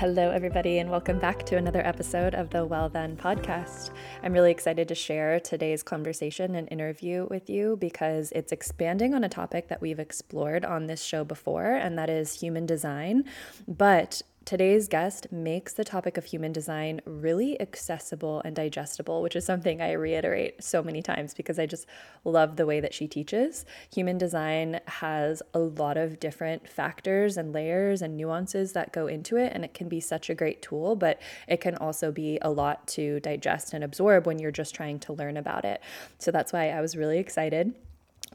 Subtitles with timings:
[0.00, 3.90] Hello, everybody, and welcome back to another episode of the Well Then podcast.
[4.22, 9.24] I'm really excited to share today's conversation and interview with you because it's expanding on
[9.24, 13.24] a topic that we've explored on this show before, and that is human design.
[13.68, 19.44] But Today's guest makes the topic of human design really accessible and digestible, which is
[19.44, 21.86] something I reiterate so many times because I just
[22.24, 23.66] love the way that she teaches.
[23.92, 29.36] Human design has a lot of different factors and layers and nuances that go into
[29.36, 32.50] it, and it can be such a great tool, but it can also be a
[32.50, 35.82] lot to digest and absorb when you're just trying to learn about it.
[36.18, 37.74] So that's why I was really excited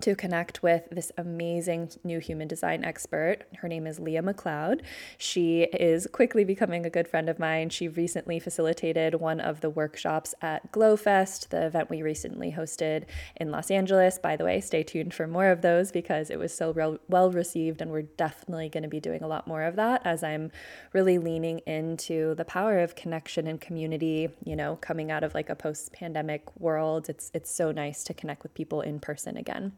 [0.01, 3.43] to connect with this amazing new human design expert.
[3.57, 4.81] Her name is Leah McCloud.
[5.17, 7.69] She is quickly becoming a good friend of mine.
[7.69, 13.05] She recently facilitated one of the workshops at GlowFest, the event we recently hosted
[13.37, 14.19] in Los Angeles.
[14.19, 17.81] By the way, stay tuned for more of those because it was so well received,
[17.81, 20.51] and we're definitely going to be doing a lot more of that as I'm
[20.93, 24.29] really leaning into the power of connection and community.
[24.43, 28.13] You know, coming out of like a post pandemic world, it's it's so nice to
[28.13, 29.71] connect with people in person again.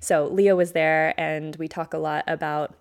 [0.00, 2.74] So Leah was there, and we talk a lot about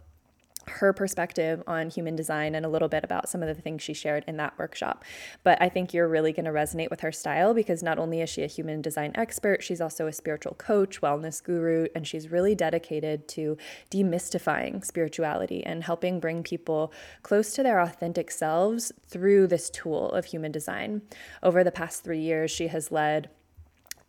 [0.69, 3.93] her perspective on human design and a little bit about some of the things she
[3.93, 5.03] shared in that workshop.
[5.43, 8.29] But I think you're really going to resonate with her style because not only is
[8.29, 12.55] she a human design expert, she's also a spiritual coach, wellness guru, and she's really
[12.55, 13.57] dedicated to
[13.91, 16.91] demystifying spirituality and helping bring people
[17.23, 21.01] close to their authentic selves through this tool of human design.
[21.41, 23.29] Over the past three years, she has led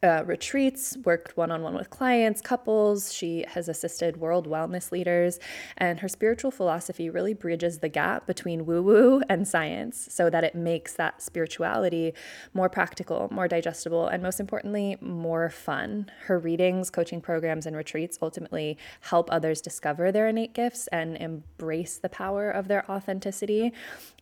[0.03, 3.13] uh, retreats, worked one on one with clients, couples.
[3.13, 5.41] She has assisted world wellness leaders,
[5.77, 10.45] and her spiritual philosophy really bridges the gap between woo woo and science so that
[10.45, 12.15] it makes that spirituality
[12.55, 16.11] more practical, more digestible, and most importantly, more fun.
[16.27, 21.99] Her readings, coaching programs, and retreats ultimately help others discover their innate gifts and embrace
[21.99, 23.73] the power of their authenticity.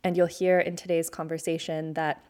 [0.02, 2.22] And you'll hear in today's conversation that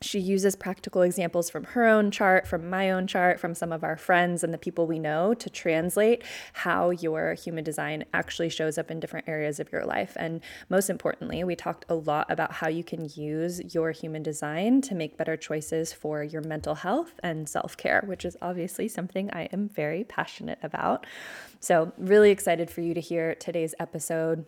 [0.00, 3.84] she uses practical examples from her own chart, from my own chart, from some of
[3.84, 6.22] our friends and the people we know to translate
[6.52, 10.16] how your human design actually shows up in different areas of your life.
[10.16, 14.80] And most importantly, we talked a lot about how you can use your human design
[14.82, 19.30] to make better choices for your mental health and self care, which is obviously something
[19.32, 21.06] I am very passionate about.
[21.60, 24.44] So, really excited for you to hear today's episode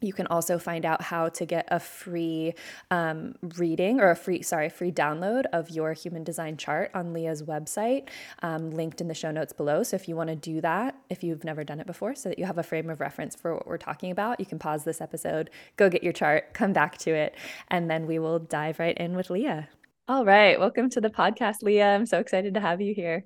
[0.00, 2.54] you can also find out how to get a free
[2.90, 7.42] um, reading or a free sorry free download of your human design chart on leah's
[7.42, 8.08] website
[8.42, 9.82] um, linked in the show notes below.
[9.82, 12.38] So if you want to do that if you've never done it before so that
[12.38, 15.00] you have a frame of reference for what we're talking about you can pause this
[15.00, 17.34] episode go get your chart come back to it
[17.68, 19.68] and then we will dive right in with leah.
[20.06, 21.94] All right welcome to the podcast leah.
[21.94, 23.24] I'm so excited to have you here.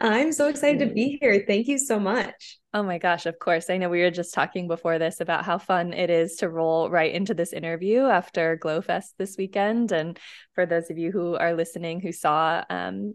[0.00, 1.44] I'm so excited to be here.
[1.46, 3.70] Thank you so much Oh my gosh, of course.
[3.70, 6.90] I know we were just talking before this about how fun it is to roll
[6.90, 9.90] right into this interview after GlowFest this weekend.
[9.90, 10.18] And
[10.54, 13.14] for those of you who are listening who saw um,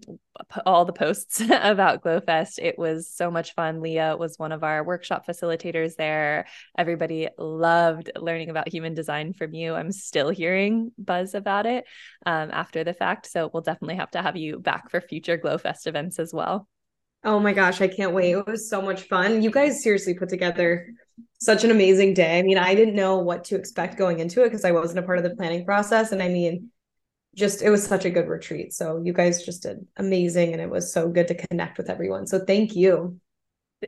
[0.66, 3.80] all the posts about GlowFest, it was so much fun.
[3.80, 6.47] Leah was one of our workshop facilitators there.
[6.75, 9.75] Everybody loved learning about human design from you.
[9.75, 11.85] I'm still hearing buzz about it
[12.25, 13.28] um, after the fact.
[13.28, 16.68] So we'll definitely have to have you back for future GlowFest events as well.
[17.23, 18.31] Oh my gosh, I can't wait.
[18.31, 19.41] It was so much fun.
[19.41, 20.94] You guys seriously put together
[21.39, 22.38] such an amazing day.
[22.38, 25.03] I mean, I didn't know what to expect going into it because I wasn't a
[25.03, 26.11] part of the planning process.
[26.11, 26.69] And I mean,
[27.35, 28.73] just it was such a good retreat.
[28.73, 32.28] So you guys just did amazing and it was so good to connect with everyone.
[32.28, 33.19] So thank you.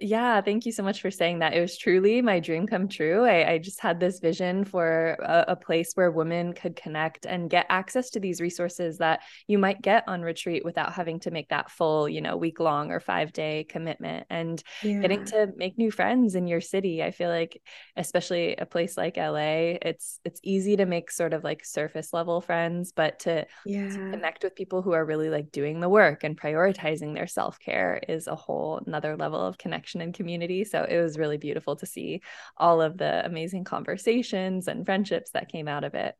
[0.01, 1.53] Yeah, thank you so much for saying that.
[1.53, 3.23] It was truly my dream come true.
[3.23, 7.49] I, I just had this vision for a, a, place where women could connect and
[7.49, 11.49] get access to these resources that you might get on retreat without having to make
[11.49, 14.99] that full, you know, week long or five day commitment and yeah.
[14.99, 17.01] getting to make new friends in your city.
[17.01, 17.61] I feel like,
[17.95, 22.41] especially a place like LA, it's it's easy to make sort of like surface level
[22.41, 23.89] friends, but to, yeah.
[23.89, 27.59] to connect with people who are really like doing the work and prioritizing their self
[27.59, 30.63] care is a whole another level of connection connection and community.
[30.63, 32.21] So it was really beautiful to see
[32.57, 36.15] all of the amazing conversations and friendships that came out of it.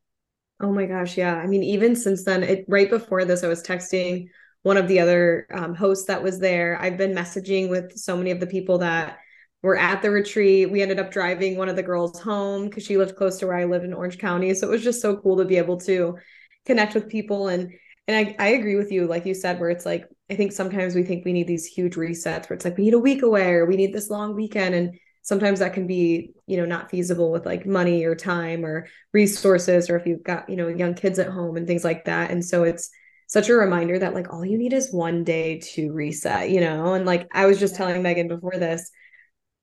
[0.62, 1.36] Oh my gosh, yeah.
[1.36, 4.28] I mean, even since then, it right before this, I was texting
[4.64, 6.78] one of the other um, hosts that was there.
[6.80, 9.18] I've been messaging with so many of the people that
[9.62, 10.72] were at the retreat.
[10.72, 13.58] We ended up driving one of the girls home because she lived close to where
[13.58, 14.54] I live in Orange County.
[14.54, 16.18] So it was just so cool to be able to
[16.66, 17.72] connect with people and
[18.08, 20.96] and I, I agree with you, like you said, where it's like, I think sometimes
[20.96, 23.54] we think we need these huge resets where it's like, we need a week away
[23.54, 24.76] or we need this long weekend.
[24.76, 28.88] And sometimes that can be, you know, not feasible with like money or time or
[29.12, 32.30] resources, or if you've got, you know, young kids at home and things like that.
[32.30, 32.92] And so it's
[33.28, 36.94] such a reminder that like all you need is one day to reset, you know?
[36.94, 38.92] And like I was just telling Megan before this,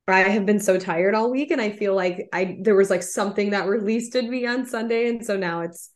[0.09, 3.05] I have been so tired all week and I feel like I there was like
[3.05, 5.91] something that released in me on Sunday and so now it's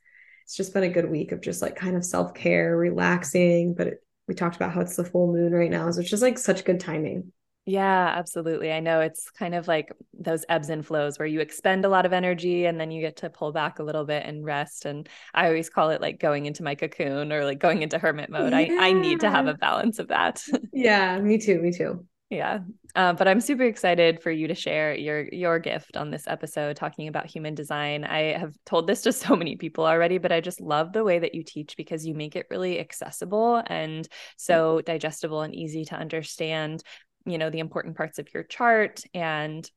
[0.47, 4.05] it's just been a good week of just like kind of self-care, relaxing, but it,
[4.29, 6.65] we talked about how it's the full moon right now so it's just like such
[6.65, 7.33] good timing.
[7.69, 8.73] Yeah, absolutely.
[8.73, 12.07] I know it's kind of like those ebbs and flows where you expend a lot
[12.07, 14.85] of energy and then you get to pull back a little bit and rest.
[14.85, 18.31] And I always call it like going into my cocoon or like going into hermit
[18.31, 18.53] mode.
[18.53, 18.59] Yeah.
[18.59, 20.45] I, I need to have a balance of that.
[20.73, 21.61] yeah, me too.
[21.61, 22.07] Me too.
[22.31, 22.61] Yeah.
[22.97, 26.75] Uh, but I'm super excited for you to share your your gift on this episode
[26.75, 28.03] talking about human design.
[28.03, 31.21] I have told this to so many people already, but I just love the way
[31.21, 35.95] that you teach because you make it really accessible and so digestible and easy to
[35.95, 36.83] understand
[37.27, 39.71] you know the important parts of your chart and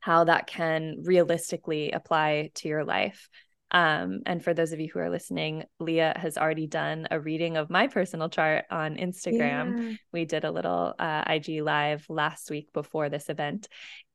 [0.00, 3.28] how that can realistically apply to your life
[3.70, 7.56] um, and for those of you who are listening, Leah has already done a reading
[7.56, 9.90] of my personal chart on Instagram.
[9.90, 9.96] Yeah.
[10.12, 13.68] We did a little uh, IG live last week before this event,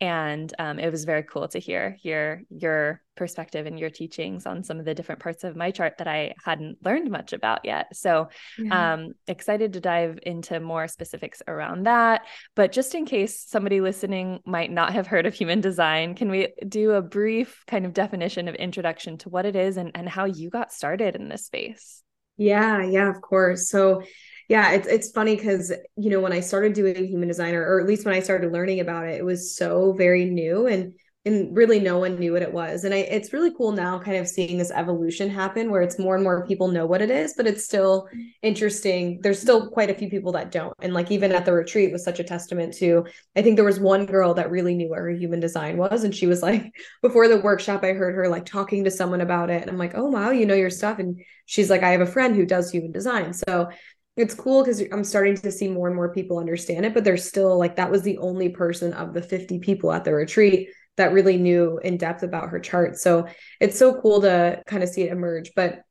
[0.04, 4.64] and um, it was very cool to hear hear your perspective and your teachings on
[4.64, 7.96] some of the different parts of my chart that I hadn't learned much about yet.
[7.96, 8.94] So, yeah.
[8.94, 12.24] um, excited to dive into more specifics around that.
[12.56, 16.54] But just in case somebody listening might not have heard of human design, can we
[16.68, 20.08] do a brief kind of definition of introduction to what what it is and, and
[20.08, 22.02] how you got started in this space.
[22.38, 23.70] Yeah, yeah, of course.
[23.70, 24.04] So
[24.50, 27.88] yeah, it's it's funny because you know when I started doing human designer, or at
[27.88, 30.94] least when I started learning about it, it was so very new and
[31.25, 32.84] and really no one knew what it was.
[32.84, 36.16] And I, it's really cool now kind of seeing this evolution happen where it's more
[36.16, 38.10] and more people know what it is but it's still
[38.42, 39.19] interesting.
[39.22, 40.74] There's still quite a few people that don't.
[40.81, 43.06] And like even at the retreat was such a testament to
[43.36, 46.04] i think there was one girl that really knew what her human design was.
[46.04, 49.50] And she was like before the workshop i heard her like talking to someone about
[49.50, 49.62] it.
[49.62, 51.00] And i'm like oh wow you know your stuff.
[51.00, 53.34] And she's like i have a friend who does human design.
[53.34, 53.69] So
[54.15, 57.27] it's cool because I'm starting to see more and more people understand it, but there's
[57.27, 61.13] still like that was the only person of the 50 people at the retreat that
[61.13, 62.98] really knew in depth about her chart.
[62.98, 63.27] So
[63.60, 65.51] it's so cool to kind of see it emerge.
[65.56, 65.81] But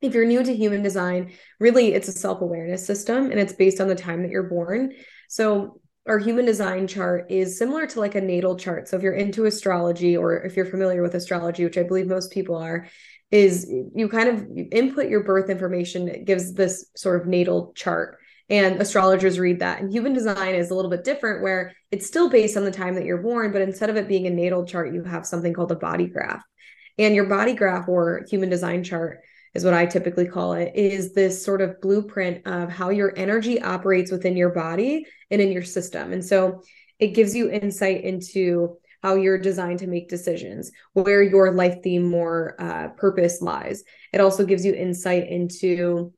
[0.00, 3.80] if you're new to human design, really it's a self awareness system and it's based
[3.80, 4.92] on the time that you're born.
[5.28, 8.88] So our human design chart is similar to like a natal chart.
[8.88, 12.30] So if you're into astrology or if you're familiar with astrology, which I believe most
[12.30, 12.86] people are,
[13.30, 18.18] is you kind of input your birth information, it gives this sort of natal chart
[18.48, 19.80] and astrologers read that.
[19.80, 22.94] And human design is a little bit different, where it's still based on the time
[22.94, 25.72] that you're born, but instead of it being a natal chart, you have something called
[25.72, 26.42] a body graph.
[26.96, 29.20] And your body graph or human design chart
[29.54, 33.60] is what I typically call it, is this sort of blueprint of how your energy
[33.60, 36.12] operates within your body and in your system.
[36.12, 36.62] And so
[36.98, 42.08] it gives you insight into how you're designed to make decisions, where your life theme
[42.08, 43.84] more uh, purpose lies.
[44.12, 46.12] It also gives you insight into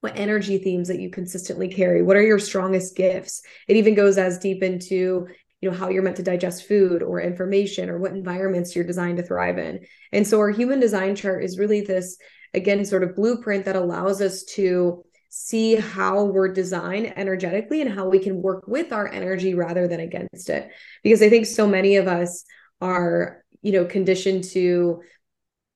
[0.00, 2.02] what energy themes that you consistently carry.
[2.02, 3.42] What are your strongest gifts?
[3.66, 5.26] It even goes as deep into
[5.60, 9.16] you know how you're meant to digest food or information or what environments you're designed
[9.18, 9.80] to thrive in.
[10.12, 12.16] And so our human design chart is really this
[12.54, 15.04] again sort of blueprint that allows us to
[15.38, 20.00] see how we're designed energetically and how we can work with our energy rather than
[20.00, 20.68] against it.
[21.02, 22.44] Because i think so many of us
[22.80, 25.00] are you know conditioned to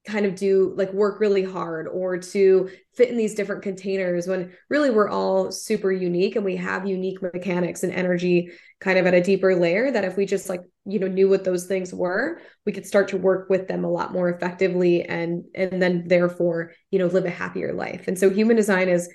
[0.05, 4.53] kind of do like work really hard or to fit in these different containers when
[4.69, 8.51] really we're all super unique and we have unique mechanics and energy
[8.81, 11.45] kind of at a deeper layer that if we just like you know knew what
[11.45, 15.45] those things were we could start to work with them a lot more effectively and
[15.55, 18.07] and then therefore you know live a happier life.
[18.07, 19.09] And so human design is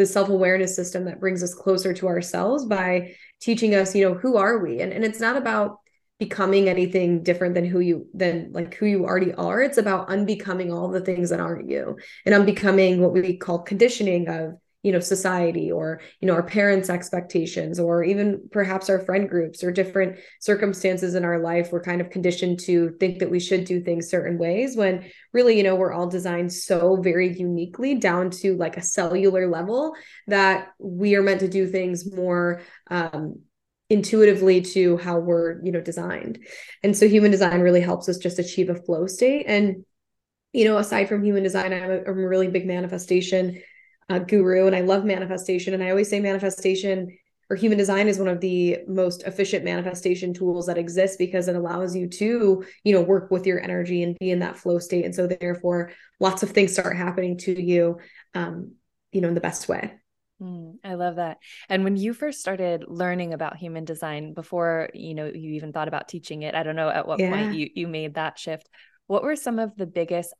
[0.00, 4.36] the self-awareness system that brings us closer to ourselves by teaching us you know who
[4.36, 4.80] are we?
[4.80, 5.78] And and it's not about
[6.18, 9.62] becoming anything different than who you than like who you already are.
[9.62, 11.98] It's about unbecoming all the things that aren't you.
[12.26, 16.88] And unbecoming what we call conditioning of you know society or you know our parents
[16.88, 22.00] expectations or even perhaps our friend groups or different circumstances in our life we're kind
[22.00, 25.74] of conditioned to think that we should do things certain ways when really you know
[25.74, 29.92] we're all designed so very uniquely down to like a cellular level
[30.26, 32.60] that we are meant to do things more
[32.90, 33.34] um
[33.90, 36.38] intuitively to how we're you know designed.
[36.84, 39.46] And so human design really helps us just achieve a flow state.
[39.48, 39.84] And
[40.52, 43.62] you know aside from human design i'm a, I'm a really big manifestation
[44.10, 47.16] uh, guru and i love manifestation and i always say manifestation
[47.48, 51.56] or human design is one of the most efficient manifestation tools that exists because it
[51.56, 55.04] allows you to you know work with your energy and be in that flow state
[55.04, 55.90] and so therefore
[56.20, 57.98] lots of things start happening to you
[58.34, 58.72] um
[59.12, 59.92] you know in the best way
[60.42, 61.38] Mm, I love that.
[61.68, 65.88] And when you first started learning about human design before, you know, you even thought
[65.88, 67.30] about teaching it, I don't know at what yeah.
[67.30, 68.68] point you you made that shift.
[69.06, 70.32] What were some of the biggest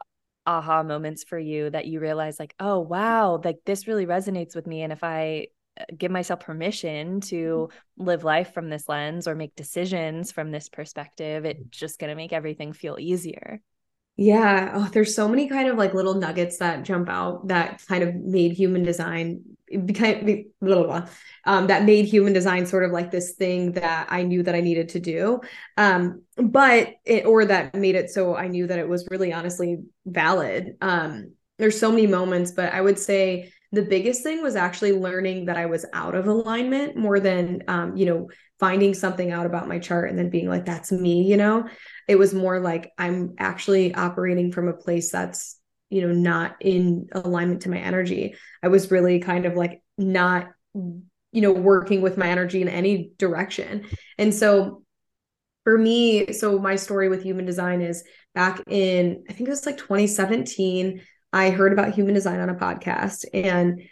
[0.47, 4.67] aha moments for you that you realize like, "Oh, wow, like this really resonates with
[4.67, 5.49] me and if I
[5.81, 8.05] uh, give myself permission to mm-hmm.
[8.05, 12.17] live life from this lens or make decisions from this perspective, it's just going to
[12.17, 13.61] make everything feel easier.
[14.17, 14.73] Yeah.
[14.75, 18.15] Oh, there's so many kind of like little nuggets that jump out that kind of
[18.15, 19.43] made human design
[19.87, 21.09] became blah, blah, blah,
[21.45, 24.61] um, that made human design sort of like this thing that I knew that I
[24.61, 25.41] needed to do.
[25.77, 29.79] Um, but it, or that made it so I knew that it was really honestly
[30.05, 30.77] valid.
[30.83, 35.47] Um, there's so many moments, but I would say the biggest thing was actually learning
[35.47, 38.29] that I was out of alignment more than, um, you know,
[38.61, 41.69] finding something out about my chart and then being like, that's me, you know,
[42.07, 45.57] it was more like I'm actually operating from a place that's
[45.89, 48.37] you know not in alignment to my energy.
[48.63, 53.11] I was really kind of like not you know working with my energy in any
[53.19, 53.87] direction.
[54.19, 54.85] And so
[55.65, 58.03] for me so my story with human design is
[58.35, 61.03] back in i think it was like 2017
[61.33, 63.83] i heard about human design on a podcast and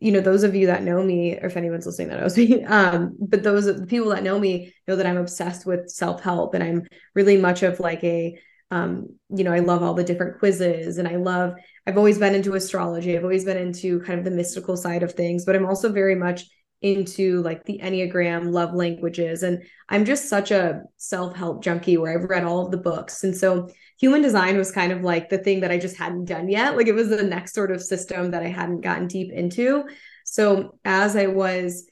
[0.00, 2.64] you know those of you that know me or if anyone's listening that knows me
[2.66, 6.54] um but those of the people that know me know that i'm obsessed with self-help
[6.54, 6.82] and i'm
[7.14, 8.38] really much of like a
[8.70, 11.54] um, you know, I love all the different quizzes and I love,
[11.86, 13.16] I've always been into astrology.
[13.16, 16.16] I've always been into kind of the mystical side of things, but I'm also very
[16.16, 16.46] much
[16.84, 19.42] into like the Enneagram, love languages.
[19.42, 23.24] And I'm just such a self help junkie where I've read all of the books.
[23.24, 26.50] And so human design was kind of like the thing that I just hadn't done
[26.50, 26.76] yet.
[26.76, 29.84] Like it was the next sort of system that I hadn't gotten deep into.
[30.26, 31.86] So as I was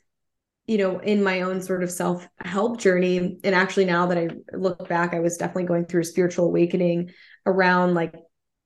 [0.66, 3.38] you know, in my own sort of self help journey.
[3.42, 7.11] And actually, now that I look back, I was definitely going through a spiritual awakening
[7.44, 8.14] around like,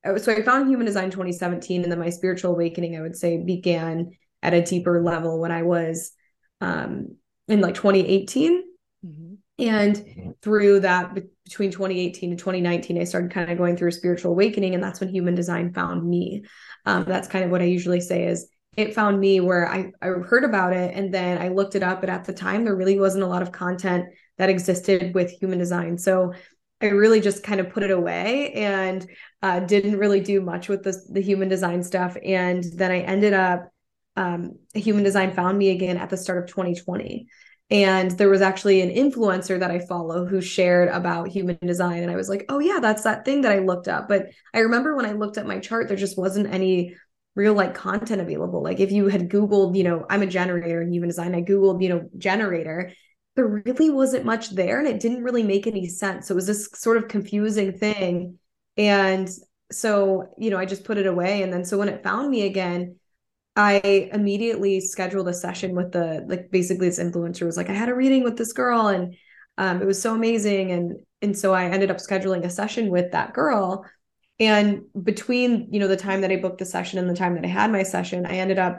[0.05, 1.83] uh, so I found human design 2017.
[1.83, 4.11] And then my spiritual awakening, I would say, began
[4.43, 6.13] at a deeper level when I was
[6.61, 7.17] um,
[7.49, 8.63] in like 2018.
[9.05, 9.35] Mm-hmm.
[9.59, 11.15] And through that,
[11.45, 14.75] between 2018 and 2019, I started kind of going through a spiritual awakening.
[14.75, 16.45] And that's when human design found me.
[16.85, 20.09] Um, that's kind of what I usually say is it found me where I, I
[20.09, 22.01] heard about it and then I looked it up.
[22.01, 24.05] But at the time, there really wasn't a lot of content
[24.37, 25.97] that existed with human design.
[25.97, 26.35] So
[26.83, 29.09] I really just kind of put it away and
[29.43, 32.17] uh, didn't really do much with the, the human design stuff.
[32.23, 33.71] And then I ended up,
[34.17, 37.29] um, human design found me again at the start of 2020.
[37.69, 42.03] And there was actually an influencer that I follow who shared about human design.
[42.05, 44.09] And I was like, oh, yeah, that's that thing that I looked up.
[44.09, 46.95] But I remember when I looked at my chart, there just wasn't any
[47.35, 48.63] real like content available.
[48.63, 51.83] Like if you had Googled, you know, I'm a generator in human design, I Googled,
[51.83, 52.93] you know, generator,
[53.35, 56.27] there really wasn't much there and it didn't really make any sense.
[56.29, 58.39] So it was this sort of confusing thing.
[58.79, 59.29] And
[59.71, 61.43] so, you know, I just put it away.
[61.43, 62.97] And then so when it found me again,
[63.57, 67.89] I immediately scheduled a session with the like basically this influencer was like, I had
[67.89, 69.17] a reading with this girl and
[69.59, 70.73] um, it was so amazing.
[70.73, 73.87] And and so I ended up scheduling a session with that girl
[74.39, 77.45] and between, you know, the time that I booked the session and the time that
[77.45, 78.79] I had my session, I ended up,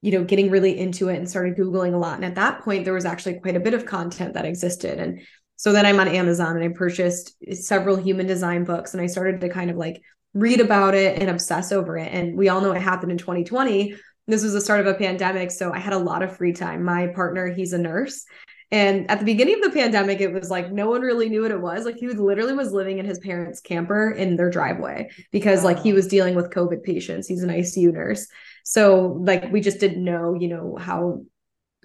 [0.00, 2.16] you know, getting really into it and started Googling a lot.
[2.16, 4.98] And at that point, there was actually quite a bit of content that existed.
[4.98, 5.20] And
[5.56, 9.42] so then I'm on Amazon and I purchased several human design books and I started
[9.42, 10.00] to kind of like
[10.34, 12.12] read about it and obsess over it.
[12.12, 13.96] And we all know it happened in 2020.
[14.26, 15.50] This was the start of a pandemic.
[15.50, 16.84] So I had a lot of free time.
[16.84, 18.24] My partner, he's a nurse.
[18.72, 21.50] And at the beginning of the pandemic, it was like no one really knew what
[21.50, 21.84] it was.
[21.84, 25.80] Like he was literally was living in his parents' camper in their driveway because like
[25.80, 27.26] he was dealing with COVID patients.
[27.26, 28.28] He's an ICU nurse.
[28.64, 31.22] So like we just didn't know, you know, how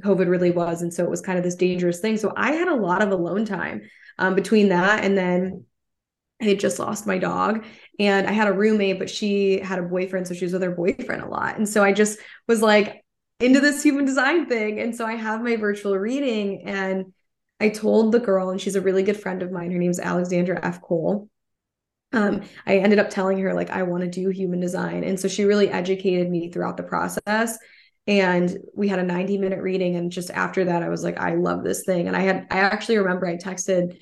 [0.04, 0.84] COVID really was.
[0.84, 2.18] And so it was kind of this dangerous thing.
[2.18, 3.82] So I had a lot of alone time
[4.20, 5.66] um, between that and then
[6.42, 7.66] I had just lost my dog
[8.00, 10.28] and I had a roommate, but she had a boyfriend.
[10.28, 11.58] So she was with her boyfriend a lot.
[11.58, 13.02] And so I just was like,
[13.40, 14.80] into this human design thing.
[14.80, 17.14] And so I have my virtual reading and
[17.60, 19.72] I told the girl, and she's a really good friend of mine.
[19.72, 20.82] Her name's Alexandra F.
[20.82, 21.30] Cole.
[22.12, 25.04] Um, I ended up telling her, like, I want to do human design.
[25.04, 27.58] And so she really educated me throughout the process.
[28.08, 29.96] And we had a 90 minute reading.
[29.96, 32.08] And just after that, I was like, I love this thing.
[32.08, 33.98] And I had, I actually remember I texted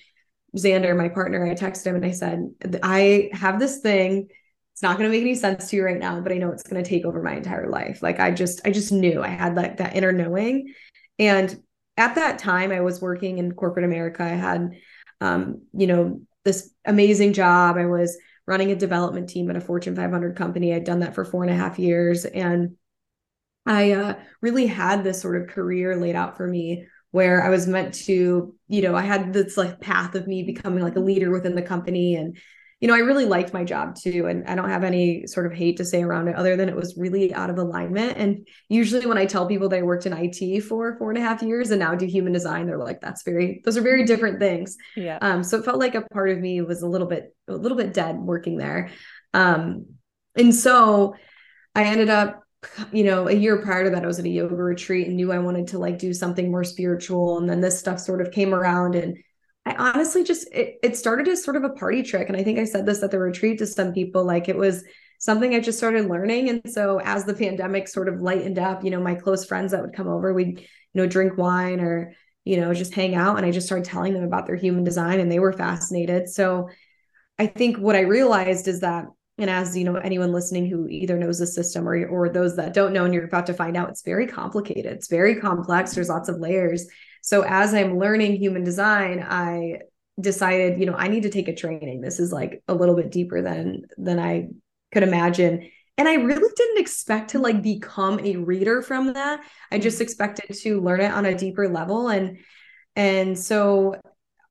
[0.58, 2.50] Xander, my partner, I texted him and I said,
[2.84, 4.28] I have this thing.
[4.74, 6.64] It's not going to make any sense to you right now but i know it's
[6.64, 8.02] going to take over my entire life.
[8.02, 10.74] Like i just i just knew i had like that inner knowing.
[11.20, 11.62] And
[11.96, 14.24] at that time i was working in corporate america.
[14.24, 14.72] I had
[15.22, 17.78] um, you know this amazing job.
[17.78, 20.74] I was running a development team at a fortune 500 company.
[20.74, 22.26] I'd done that for four and a half years.
[22.26, 22.76] And
[23.66, 27.67] i uh, really had this sort of career laid out for me where i was
[27.67, 31.32] meant to you know i had this like path of me becoming like a leader
[31.32, 32.38] within the company and
[32.84, 34.25] you know, I really liked my job too.
[34.25, 36.75] And I don't have any sort of hate to say around it other than it
[36.75, 38.17] was really out of alignment.
[38.17, 41.22] And usually when I tell people that I worked in IT for four and a
[41.22, 44.41] half years and now do human design, they're like, that's very, those are very different
[44.41, 44.75] things.
[44.98, 45.17] Yeah.
[45.22, 47.77] Um, so it felt like a part of me was a little bit, a little
[47.77, 48.89] bit dead working there.
[49.34, 49.86] Um,
[50.36, 51.15] and so
[51.74, 52.43] I ended up
[52.91, 55.32] you know, a year prior to that, I was at a yoga retreat and knew
[55.32, 57.38] I wanted to like do something more spiritual.
[57.38, 58.96] And then this stuff sort of came around.
[58.96, 59.17] And
[59.65, 62.27] I honestly just, it, it started as sort of a party trick.
[62.27, 64.84] And I think I said this at the retreat to some people like it was
[65.20, 66.50] something I just started learning.
[66.50, 69.82] And so as the pandemic sort of lightened up, you know, my close friends that
[69.82, 73.38] would come over, we'd, you know, drink wine or, you know, just hang out.
[73.38, 76.27] And I just started telling them about their human design and they were fascinated.
[76.29, 76.70] So
[77.39, 79.05] I think what I realized is that
[79.38, 82.74] and as you know anyone listening who either knows the system or or those that
[82.74, 84.94] don't know and you're about to find out it's very complicated.
[84.94, 85.94] It's very complex.
[85.94, 86.88] There's lots of layers.
[87.22, 89.80] So as i'm learning human design i
[90.20, 92.02] decided you know i need to take a training.
[92.02, 94.50] This is like a little bit deeper than than i
[94.92, 95.70] could imagine.
[95.98, 99.44] And i really didn't expect to like become a reader from that.
[99.72, 100.04] I just mm-hmm.
[100.04, 102.10] expected to learn it on a deeper level.
[102.10, 102.38] And
[102.96, 103.96] and so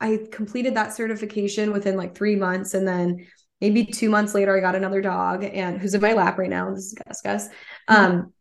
[0.00, 2.74] i completed that certification within like 3 months.
[2.74, 3.28] And then
[3.62, 6.74] maybe two months later, I got another dog and who's in my lap right now.
[6.74, 7.48] This is Gus Gus.
[7.88, 7.94] Mm-hmm.
[7.94, 8.32] Um,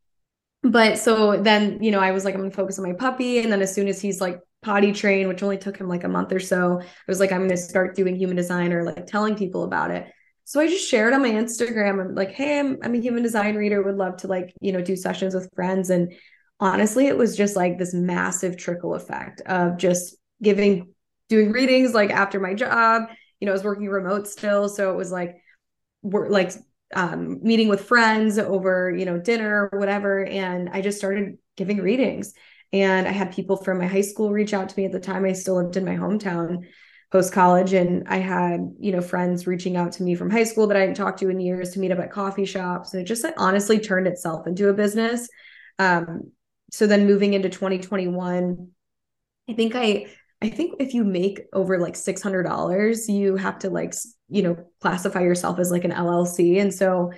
[0.63, 3.37] but so then, you know, I was like, I'm gonna focus on my puppy.
[3.37, 6.09] And then as soon as he's like potty trained, which only took him like a
[6.09, 9.35] month or so, I was like, I'm gonna start doing human design or like telling
[9.35, 10.11] people about it.
[10.45, 12.01] So I just shared on my Instagram.
[12.01, 14.81] I'm like, hey, I'm, I'm a human design reader, would love to like, you know,
[14.81, 15.91] do sessions with friends.
[15.91, 16.13] And
[16.59, 20.93] honestly, it was just like this massive trickle effect of just giving,
[21.29, 23.03] doing readings like after my job,
[23.41, 24.69] you know, I was working remote still.
[24.69, 25.35] So it was like,
[26.03, 26.53] we're like
[26.93, 30.23] um, meeting with friends over, you know, dinner or whatever.
[30.23, 32.33] And I just started giving readings.
[32.71, 35.25] And I had people from my high school reach out to me at the time.
[35.25, 36.67] I still lived in my hometown
[37.11, 37.73] post college.
[37.73, 40.81] And I had, you know, friends reaching out to me from high school that I
[40.81, 42.93] hadn't talked to in years to meet up at coffee shops.
[42.93, 45.27] And it just like, honestly turned itself into a business.
[45.79, 46.31] Um,
[46.71, 48.69] so then moving into 2021,
[49.49, 50.07] I think I
[50.41, 53.93] I think if you make over like $600, you have to like,
[54.27, 56.59] you know, classify yourself as like an LLC.
[56.59, 57.11] And so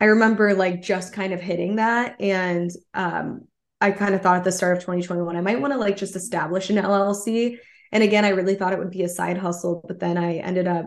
[0.00, 2.20] I remember like just kind of hitting that.
[2.20, 3.42] And um,
[3.80, 6.14] I kind of thought at the start of 2021, I might want to like just
[6.14, 7.58] establish an LLC.
[7.90, 10.68] And again, I really thought it would be a side hustle, but then I ended
[10.68, 10.86] up,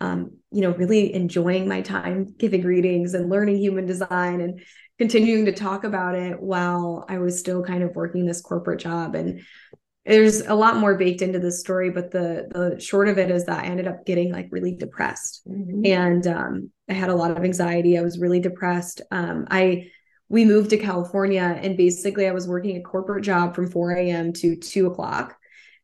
[0.00, 4.62] um, you know, really enjoying my time giving readings and learning human design and
[4.98, 9.14] continuing to talk about it while I was still kind of working this corporate job.
[9.14, 9.42] And
[10.10, 13.46] there's a lot more baked into this story but the the short of it is
[13.46, 15.42] that i ended up getting like really depressed.
[15.48, 15.86] Mm-hmm.
[15.86, 17.96] and um, i had a lot of anxiety.
[17.96, 19.00] I was really depressed.
[19.10, 19.90] Um, i
[20.28, 24.32] we moved to california and basically i was working a corporate job from 4 a.m
[24.34, 25.36] to 2 o'clock.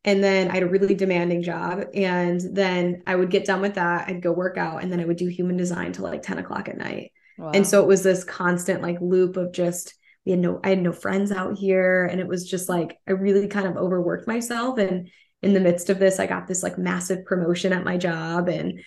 [0.04, 1.84] And then i had a really demanding job.
[1.94, 4.08] And then i would get done with that.
[4.08, 6.68] I'd go work out and then i would do human design till like 10 o'clock
[6.68, 7.12] at night.
[7.38, 7.50] Wow.
[7.52, 9.94] and so it was this constant like loop of just
[10.26, 12.04] we had no I had no friends out here.
[12.04, 14.78] And it was just like I really kind of overworked myself.
[14.78, 15.08] And
[15.40, 18.48] in the midst of this I got this like massive promotion at my job.
[18.48, 18.80] And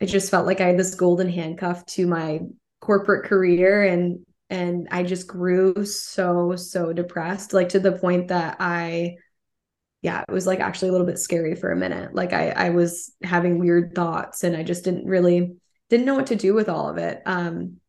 [0.00, 2.40] I just felt like I had this golden handcuff to my
[2.80, 3.82] corporate career.
[3.82, 9.16] And and I just grew so so depressed like to the point that I
[10.02, 12.14] yeah it was like actually a little bit scary for a minute.
[12.14, 15.56] Like I I was having weird thoughts and I just didn't really
[15.88, 17.22] didn't know what to do with all of it.
[17.24, 17.80] Um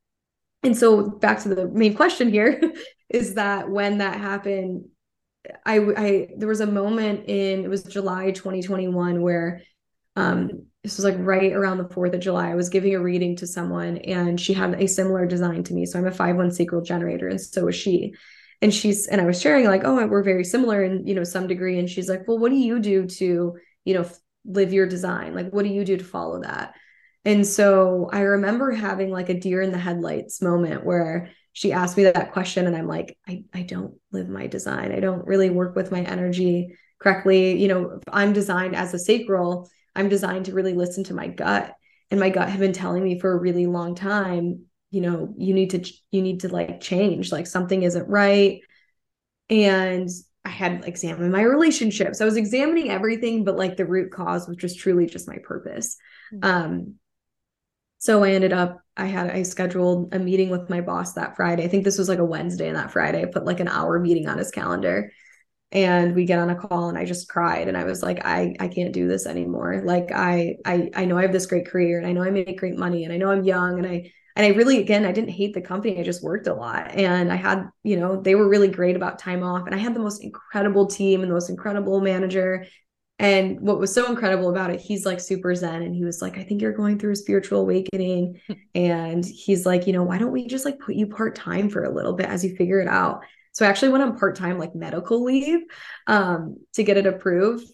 [0.66, 2.62] and so back to the main question here
[3.10, 4.86] is that when that happened
[5.66, 9.62] I, I there was a moment in it was July 2021 where
[10.16, 12.52] um this was like right around the 4th of July.
[12.52, 15.88] I was giving a reading to someone and she had a similar design to me.
[15.88, 18.14] So I'm a 5-1 sacral generator and so is she.
[18.62, 21.48] And she's and I was sharing like, oh, we're very similar in, you know, some
[21.48, 21.80] degree.
[21.80, 24.08] And she's like, well, what do you do to, you know,
[24.46, 25.34] live your design?
[25.34, 26.76] Like, what do you do to follow that?
[27.26, 31.98] And so I remember having like a deer in the headlights moment where she asked
[31.98, 34.92] me that question and I'm like, I, I don't live my design.
[34.92, 37.60] I don't really work with my energy correctly.
[37.60, 41.74] You know, I'm designed as a sacral, I'm designed to really listen to my gut.
[42.12, 45.54] And my gut had been telling me for a really long time, you know, you
[45.54, 48.60] need to you need to like change, like something isn't right.
[49.50, 50.10] And
[50.44, 52.22] I had examined my relationships.
[52.22, 55.98] I was examining everything, but like the root cause was just truly just my purpose.
[56.34, 56.46] Mm-hmm.
[56.46, 56.96] Um,
[58.06, 61.64] so I ended up, I had, I scheduled a meeting with my boss that Friday.
[61.64, 63.24] I think this was like a Wednesday and that Friday.
[63.24, 65.12] I put like an hour meeting on his calendar
[65.72, 68.54] and we get on a call and I just cried and I was like, I,
[68.60, 69.82] I can't do this anymore.
[69.84, 72.60] Like I, I, I know I have this great career and I know I make
[72.60, 75.32] great money and I know I'm young and I, and I really, again, I didn't
[75.32, 76.00] hate the company.
[76.00, 79.18] I just worked a lot and I had, you know, they were really great about
[79.18, 82.68] time off and I had the most incredible team and the most incredible manager
[83.18, 86.38] and what was so incredible about it, he's like super zen and he was like,
[86.38, 88.42] I think you're going through a spiritual awakening.
[88.76, 91.84] and he's like, you know, why don't we just like put you part time for
[91.84, 93.22] a little bit as you figure it out?
[93.54, 95.62] So I actually went on part time like medical leave
[96.08, 97.66] um, to get it approved.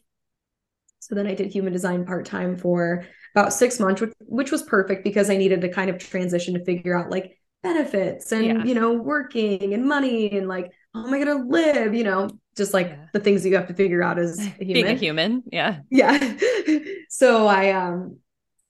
[1.00, 3.04] So then I did human design part time for
[3.36, 6.64] about six months, which, which was perfect because I needed to kind of transition to
[6.64, 8.64] figure out like benefits and yeah.
[8.64, 11.94] you know working and money and like how am I gonna live?
[11.94, 13.06] You know, just like yeah.
[13.14, 14.74] the things that you have to figure out as a human.
[14.74, 15.80] Being a human, yeah.
[15.90, 16.38] Yeah.
[17.10, 18.18] so I um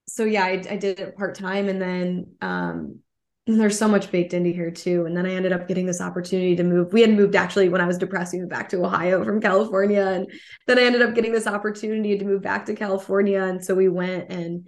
[0.07, 2.99] so yeah, I, I did it part time and then um
[3.47, 5.05] there's so much baked into here too.
[5.05, 6.93] And then I ended up getting this opportunity to move.
[6.93, 10.05] We had moved actually when I was depressed, we moved back to Ohio from California.
[10.05, 10.31] And
[10.67, 13.43] then I ended up getting this opportunity to move back to California.
[13.43, 14.67] And so we went and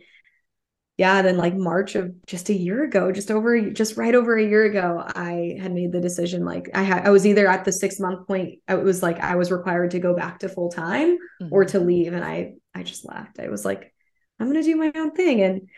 [0.97, 4.43] yeah, then like March of just a year ago, just over just right over a
[4.43, 7.71] year ago, I had made the decision like I had I was either at the
[7.71, 11.17] 6 month point it was like I was required to go back to full time
[11.41, 11.47] mm-hmm.
[11.51, 13.39] or to leave and I I just left.
[13.39, 13.91] I was like
[14.39, 15.69] I'm going to do my own thing and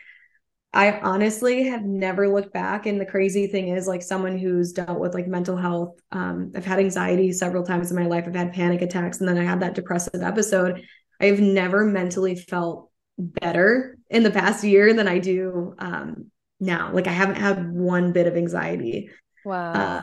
[0.74, 5.00] I honestly have never looked back and the crazy thing is like someone who's dealt
[5.00, 8.24] with like mental health um I've had anxiety several times in my life.
[8.26, 10.82] I've had panic attacks and then I had that depressive episode.
[11.18, 16.92] I've never mentally felt better in the past year than I do um, now.
[16.92, 19.10] Like I haven't had one bit of anxiety.
[19.44, 19.72] Wow.
[19.72, 20.02] Uh,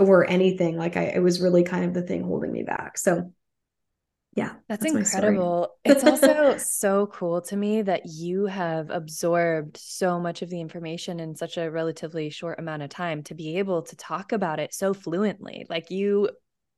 [0.00, 0.76] or anything.
[0.76, 2.96] Like I, it was really kind of the thing holding me back.
[2.96, 3.32] So
[4.34, 10.18] yeah that's, that's incredible it's also so cool to me that you have absorbed so
[10.18, 13.82] much of the information in such a relatively short amount of time to be able
[13.82, 16.30] to talk about it so fluently like you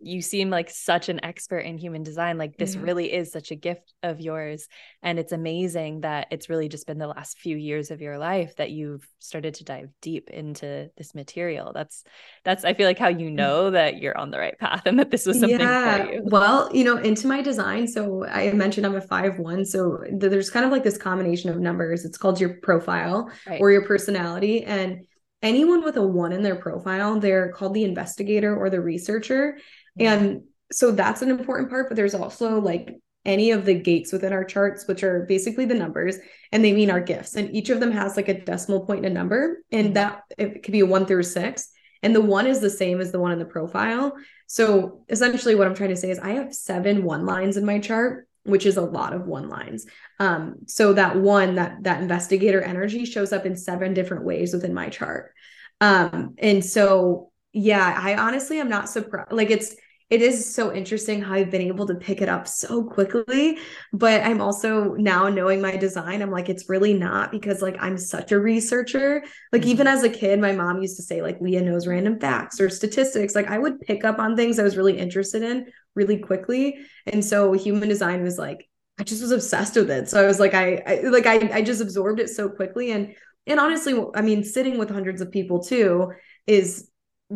[0.04, 2.82] you seem like such an expert in human design like this yeah.
[2.82, 4.68] really is such a gift of yours
[5.02, 8.54] and it's amazing that it's really just been the last few years of your life
[8.56, 12.04] that you've started to dive deep into this material that's
[12.44, 13.34] that's i feel like how you mm.
[13.34, 16.04] know that you're on the right path and that this was something yeah.
[16.04, 19.64] for you well you know into my design so i mentioned i'm a five one
[19.64, 23.60] so there's kind of like this combination of numbers it's called your profile right.
[23.60, 25.06] or your personality and
[25.42, 29.56] anyone with a one in their profile they're called the investigator or the researcher
[29.98, 34.32] and so that's an important part, but there's also like any of the gates within
[34.32, 36.18] our charts, which are basically the numbers,
[36.52, 37.36] and they mean our gifts.
[37.36, 39.94] And each of them has like a decimal point and a number, and mm-hmm.
[39.94, 41.70] that it could be a one through six.
[42.02, 44.14] And the one is the same as the one in the profile.
[44.46, 47.78] So essentially, what I'm trying to say is I have seven one lines in my
[47.78, 49.86] chart, which is a lot of one lines.
[50.20, 54.74] Um, so that one, that that investigator energy shows up in seven different ways within
[54.74, 55.32] my chart.
[55.80, 59.32] Um, and so yeah, I honestly am not surprised.
[59.32, 59.74] Like it's
[60.14, 63.58] it is so interesting how I've been able to pick it up so quickly.
[63.92, 67.98] But I'm also now knowing my design, I'm like, it's really not because like I'm
[67.98, 69.24] such a researcher.
[69.52, 69.70] Like, mm-hmm.
[69.72, 72.70] even as a kid, my mom used to say, like, Leah knows random facts or
[72.70, 73.34] statistics.
[73.34, 76.78] Like, I would pick up on things I was really interested in really quickly.
[77.06, 78.68] And so human design was like,
[79.00, 80.08] I just was obsessed with it.
[80.08, 82.92] So I was like, I, I like I I just absorbed it so quickly.
[82.92, 83.16] And
[83.48, 86.12] and honestly, I mean, sitting with hundreds of people too
[86.46, 86.88] is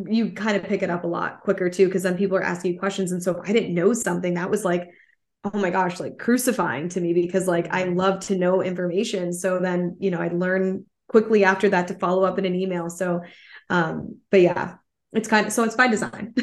[0.06, 2.74] you kind of pick it up a lot quicker too because then people are asking
[2.74, 3.12] you questions.
[3.12, 4.88] And so if i didn't know something that was like
[5.44, 9.32] oh my gosh like crucifying to me because like i love to know information.
[9.32, 12.90] So then you know i'd learn quickly after that to follow up in an email.
[12.90, 13.22] So
[13.70, 14.74] um but yeah
[15.12, 16.34] it's kind of so it's by design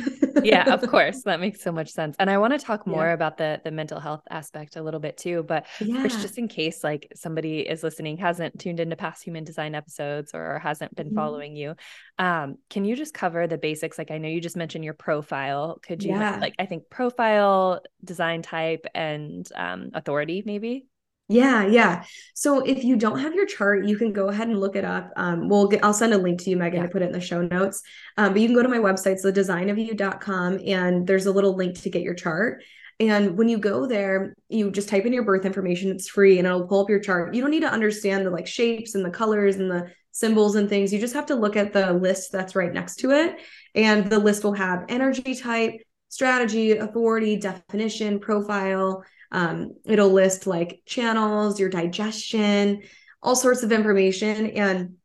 [0.44, 3.14] yeah of course that makes so much sense and i want to talk more yeah.
[3.14, 6.02] about the the mental health aspect a little bit too but yeah.
[6.02, 10.32] first just in case like somebody is listening hasn't tuned into past human design episodes
[10.34, 11.16] or hasn't been mm-hmm.
[11.16, 11.76] following you
[12.18, 15.78] um can you just cover the basics like i know you just mentioned your profile
[15.84, 16.38] could you yeah.
[16.40, 20.88] like i think profile design type and um authority maybe
[21.28, 22.04] yeah, yeah.
[22.36, 25.12] So if you don't have your chart, you can go ahead and look it up.
[25.16, 26.86] Um, we'll get, I'll send a link to you, Megan, yeah.
[26.86, 27.82] to put it in the show notes.
[28.18, 31.82] Um, but you can go to my website, it's thedesignofyou.com, and there's a little link
[31.82, 32.62] to get your chart.
[33.00, 35.92] And when you go there, you just type in your birth information.
[35.92, 37.34] It's free and it'll pull up your chart.
[37.34, 40.70] You don't need to understand the like shapes and the colors and the symbols and
[40.70, 40.94] things.
[40.94, 43.36] You just have to look at the list that's right next to it.
[43.74, 45.74] And the list will have energy type,
[46.08, 52.84] strategy, authority, definition, profile, um, it'll list like channels, your digestion,
[53.22, 54.52] all sorts of information.
[54.52, 54.96] And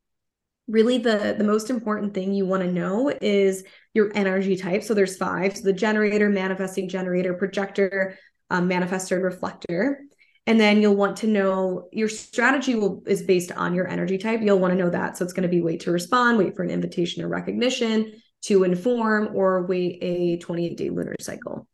[0.68, 4.82] really the the most important thing you want to know is your energy type.
[4.82, 5.56] So there's five.
[5.56, 8.16] So the generator, manifesting generator, projector,
[8.50, 10.02] um, manifestor, reflector.
[10.46, 14.40] And then you'll want to know your strategy will is based on your energy type.
[14.42, 15.16] You'll want to know that.
[15.16, 18.64] So it's going to be wait to respond, wait for an invitation or recognition, to
[18.64, 21.68] inform, or wait a 28 day lunar cycle.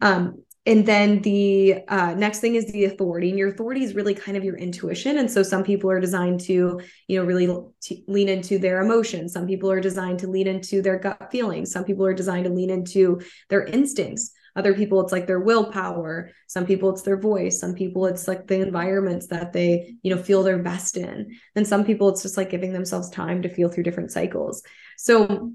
[0.00, 4.14] Um, and then the uh, next thing is the authority and your authority is really
[4.14, 5.18] kind of your intuition.
[5.18, 9.32] And so some people are designed to you know really t- lean into their emotions.
[9.32, 11.72] Some people are designed to lean into their gut feelings.
[11.72, 14.30] Some people are designed to lean into their instincts.
[14.54, 16.30] Other people it's like their willpower.
[16.46, 17.58] Some people it's their voice.
[17.58, 21.36] Some people it's like the environments that they you know feel their best in.
[21.56, 24.62] And some people it's just like giving themselves time to feel through different cycles.
[24.96, 25.54] So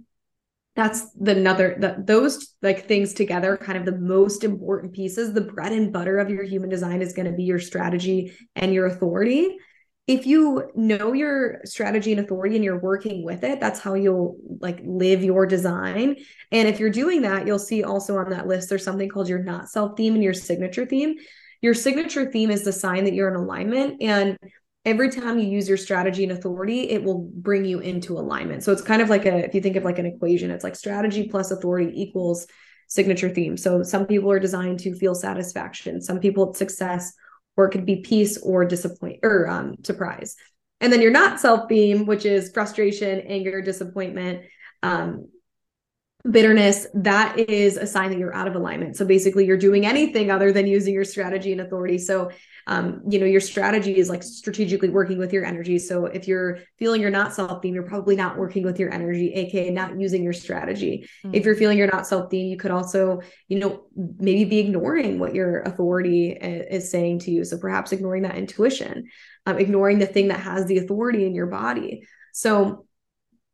[0.78, 5.42] that's the another that those like things together kind of the most important pieces the
[5.42, 8.86] bread and butter of your human design is going to be your strategy and your
[8.86, 9.58] authority
[10.08, 14.38] if you know your strategy and authority and you're working with it, that's how you'll
[14.62, 16.16] like live your design.
[16.50, 19.44] And if you're doing that, you'll see also on that list there's something called your
[19.44, 21.16] not self theme and your signature theme.
[21.62, 24.02] Your signature theme is the sign that you're in alignment.
[24.02, 24.38] And
[24.86, 28.64] every time you use your strategy and authority, it will bring you into alignment.
[28.64, 30.76] So it's kind of like a, if you think of like an equation, it's like
[30.76, 32.48] strategy plus authority equals
[32.88, 33.58] signature theme.
[33.58, 37.14] So some people are designed to feel satisfaction, some people it's success,
[37.58, 40.36] or it could be peace or disappoint or um, surprise.
[40.80, 44.44] And then your not self theme, which is frustration, anger, disappointment,
[44.84, 45.28] um,
[46.30, 48.96] bitterness, that is a sign that you're out of alignment.
[48.96, 51.98] So basically, you're doing anything other than using your strategy and authority.
[51.98, 52.32] So,
[52.68, 55.80] um, you know, your strategy is like strategically working with your energy.
[55.80, 59.34] So if you're feeling you're not self theme, you're probably not working with your energy,
[59.34, 61.10] aka not using your strategy.
[61.24, 61.34] Mm-hmm.
[61.34, 65.18] If you're feeling you're not self theme, you could also, you know, maybe be ignoring
[65.18, 67.46] what your authority is saying to you.
[67.46, 69.08] So perhaps ignoring that intuition,
[69.46, 72.06] um, ignoring the thing that has the authority in your body.
[72.34, 72.86] So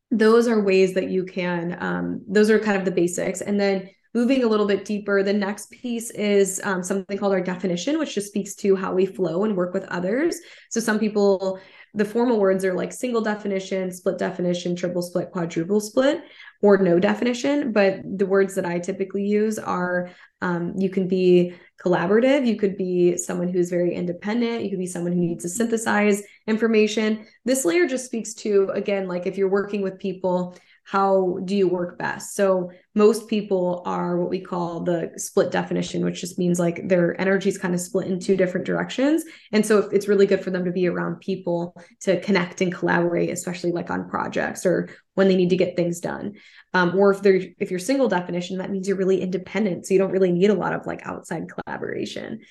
[0.09, 3.89] those are ways that you can um, those are kind of the basics and then
[4.13, 8.15] moving a little bit deeper the next piece is um, something called our definition which
[8.15, 10.37] just speaks to how we flow and work with others
[10.69, 11.59] so some people
[11.95, 16.21] the formal words are like single definition split definition triple split quadruple split
[16.61, 20.09] or no definition but the words that i typically use are
[20.43, 22.45] um, you can be collaborative.
[22.45, 24.63] You could be someone who's very independent.
[24.63, 27.25] You could be someone who needs to synthesize information.
[27.45, 31.67] This layer just speaks to, again, like if you're working with people, how do you
[31.67, 32.35] work best?
[32.35, 37.19] So most people are what we call the split definition, which just means like their
[37.19, 39.23] energy is kind of split in two different directions.
[39.51, 43.29] And so it's really good for them to be around people to connect and collaborate,
[43.29, 46.33] especially like on projects or when they need to get things done.
[46.73, 49.85] Um, or if they're if you're single definition, that means you're really independent.
[49.85, 52.41] So you don't really need a lot of like outside collaboration.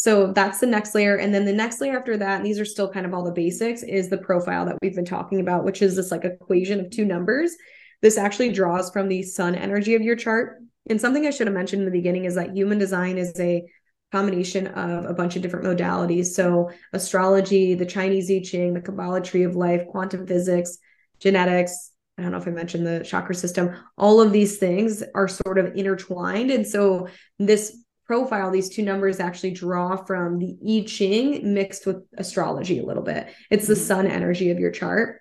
[0.00, 1.16] So that's the next layer.
[1.16, 3.82] And then the next layer after that, these are still kind of all the basics,
[3.82, 7.04] is the profile that we've been talking about, which is this like equation of two
[7.04, 7.54] numbers.
[8.00, 10.56] This actually draws from the sun energy of your chart.
[10.88, 13.62] And something I should have mentioned in the beginning is that human design is a
[14.10, 16.28] combination of a bunch of different modalities.
[16.28, 20.78] So astrology, the Chinese I Ching, the Kabbalah tree of life, quantum physics,
[21.18, 23.76] genetics, I don't know if I mentioned the chakra system.
[23.98, 26.50] All of these things are sort of intertwined.
[26.50, 27.08] And so
[27.38, 27.79] this
[28.10, 33.04] profile, these two numbers actually draw from the I Ching mixed with astrology a little
[33.04, 33.32] bit.
[33.52, 33.82] It's the mm-hmm.
[33.84, 35.20] sun energy of your chart.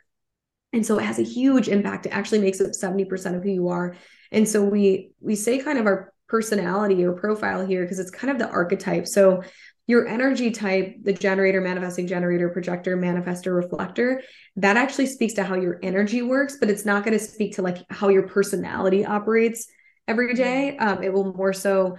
[0.74, 2.08] And so it has a huge impact.
[2.08, 3.96] It actually makes up 70% of who you are.
[4.32, 8.32] And so we we say kind of our personality or profile here because it's kind
[8.32, 9.06] of the archetype.
[9.06, 9.44] So
[9.86, 14.24] your energy type, the generator, manifesting generator, projector, manifestor, reflector,
[14.56, 17.62] that actually speaks to how your energy works, but it's not going to speak to
[17.62, 19.68] like how your personality operates
[20.08, 20.76] every day.
[20.78, 21.98] Um, it will more so,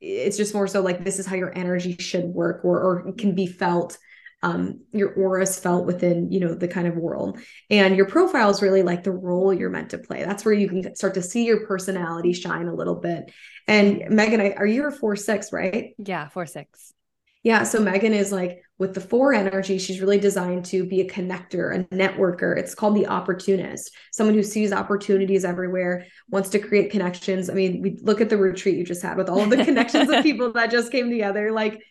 [0.00, 3.34] it's just more so like this is how your energy should work or, or can
[3.34, 3.98] be felt.
[4.42, 7.38] Um, your aura is felt within, you know, the kind of world.
[7.68, 10.24] And your profile is really like the role you're meant to play.
[10.24, 13.30] That's where you can start to see your personality shine a little bit.
[13.66, 15.94] And Megan, I, are you a four six, right?
[15.98, 16.94] Yeah, four six.
[17.42, 17.62] Yeah.
[17.62, 21.74] So Megan is like with the four energy, she's really designed to be a connector,
[21.74, 22.56] a networker.
[22.56, 27.48] It's called the opportunist, someone who sees opportunities everywhere, wants to create connections.
[27.48, 30.10] I mean, we look at the retreat you just had with all of the connections
[30.10, 31.82] of people that just came together, like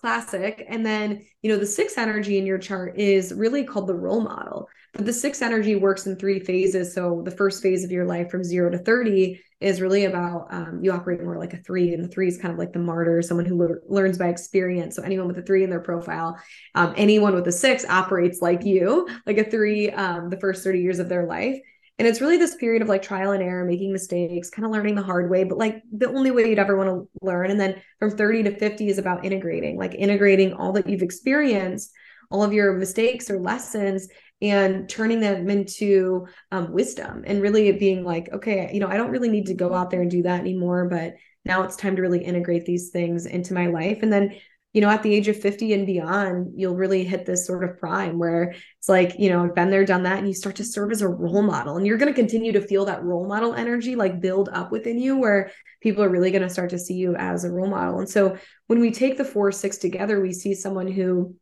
[0.00, 0.64] classic.
[0.68, 4.20] And then, you know, the six energy in your chart is really called the role
[4.20, 4.68] model.
[4.98, 6.92] But the six energy works in three phases.
[6.92, 10.80] So the first phase of your life from zero to 30 is really about um,
[10.82, 13.22] you operate more like a three, and the three is kind of like the martyr,
[13.22, 14.96] someone who le- learns by experience.
[14.96, 16.36] So anyone with a three in their profile,
[16.74, 20.80] um, anyone with a six operates like you, like a three, um, the first 30
[20.80, 21.60] years of their life.
[22.00, 24.96] And it's really this period of like trial and error, making mistakes, kind of learning
[24.96, 27.52] the hard way, but like the only way you'd ever want to learn.
[27.52, 31.92] And then from 30 to 50 is about integrating, like integrating all that you've experienced,
[32.30, 34.08] all of your mistakes or lessons,
[34.40, 39.10] and turning them into um, wisdom and really being like, okay, you know, I don't
[39.10, 42.02] really need to go out there and do that anymore, but now it's time to
[42.02, 43.98] really integrate these things into my life.
[44.02, 44.36] And then,
[44.74, 47.78] you know, at the age of 50 and beyond, you'll really hit this sort of
[47.78, 50.64] prime where it's like, you know, I've been there, done that, and you start to
[50.64, 51.76] serve as a role model.
[51.76, 54.98] And you're going to continue to feel that role model energy like build up within
[54.98, 57.98] you where people are really going to start to see you as a role model.
[57.98, 61.34] And so when we take the four, six together, we see someone who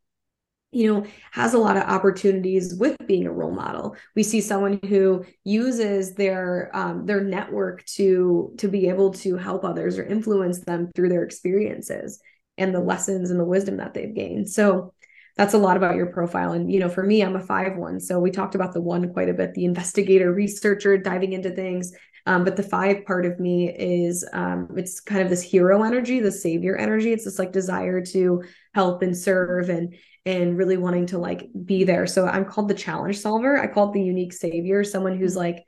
[0.73, 3.97] you know has a lot of opportunities with being a role model.
[4.15, 9.65] We see someone who uses their um, their network to to be able to help
[9.65, 12.21] others or influence them through their experiences
[12.59, 14.51] and the lessons and the wisdom that they've gained.
[14.51, 14.93] So
[15.37, 16.53] that's a lot about your profile.
[16.53, 18.01] And you know for me i'm a five one.
[18.01, 21.93] So we talked about the one quite a bit the investigator researcher diving into things.
[22.27, 26.19] Um, but the five part of me is um, it's kind of this hero energy,
[26.19, 27.13] the savior energy.
[27.13, 28.43] It's this like desire to
[28.75, 29.95] help and serve and
[30.27, 32.07] and really wanting to like be there.
[32.07, 33.59] So I'm called the challenge solver.
[33.59, 35.41] I call it the unique savior, someone who's mm-hmm.
[35.41, 35.65] like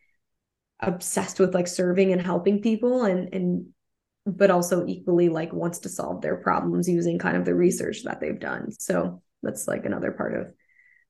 [0.81, 3.67] obsessed with like serving and helping people and and
[4.27, 8.21] but also equally like wants to solve their problems using kind of the research that
[8.21, 8.71] they've done.
[8.73, 10.53] So that's like another part of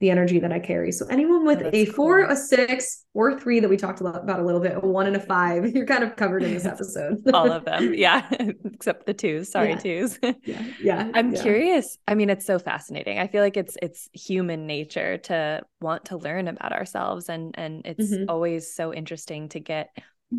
[0.00, 0.92] the energy that I carry.
[0.92, 2.32] So anyone with That's a four, cool.
[2.32, 5.20] a six, or three that we talked about a little bit, a one and a
[5.20, 7.18] five, you're kind of covered in this episode.
[7.32, 7.94] All of them.
[7.98, 8.28] Yeah.
[8.64, 9.50] Except the twos.
[9.50, 9.78] Sorry, yeah.
[9.78, 10.18] twos.
[10.22, 10.62] yeah.
[10.80, 11.10] Yeah.
[11.14, 11.42] I'm yeah.
[11.42, 11.98] curious.
[12.06, 13.18] I mean, it's so fascinating.
[13.18, 17.82] I feel like it's it's human nature to want to learn about ourselves and and
[17.84, 18.24] it's mm-hmm.
[18.28, 19.90] always so interesting to get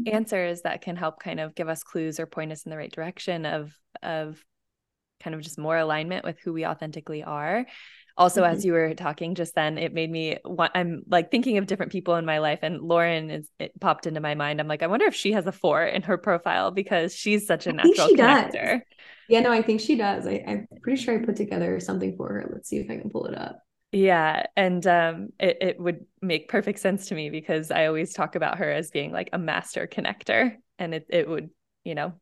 [0.05, 2.91] answers that can help kind of give us clues or point us in the right
[2.91, 4.43] direction of of
[5.21, 7.65] kind of just more alignment with who we authentically are
[8.19, 8.53] also mm-hmm.
[8.53, 11.91] as you were talking just then it made me want i'm like thinking of different
[11.91, 14.59] people in my life and lauren is it popped into my mind.
[14.59, 17.65] I'm like i wonder if she has a four in her profile because she's such
[17.65, 18.81] a natural connector does.
[19.29, 20.27] yeah no i think she does.
[20.27, 22.49] I, i'm pretty sure i put together something for her.
[22.51, 23.59] Let's see if i can pull it up.
[23.91, 28.35] Yeah and um it, it would make perfect sense to me because i always talk
[28.35, 31.49] about her as being like a master connector and it, it would
[31.83, 32.13] you know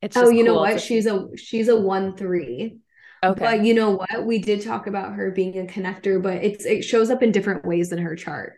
[0.00, 2.78] it's oh you cool know what she's a she's a one three
[3.24, 3.40] Okay.
[3.40, 4.24] But you know what?
[4.24, 7.64] We did talk about her being a connector, but it's it shows up in different
[7.64, 8.54] ways in her chart.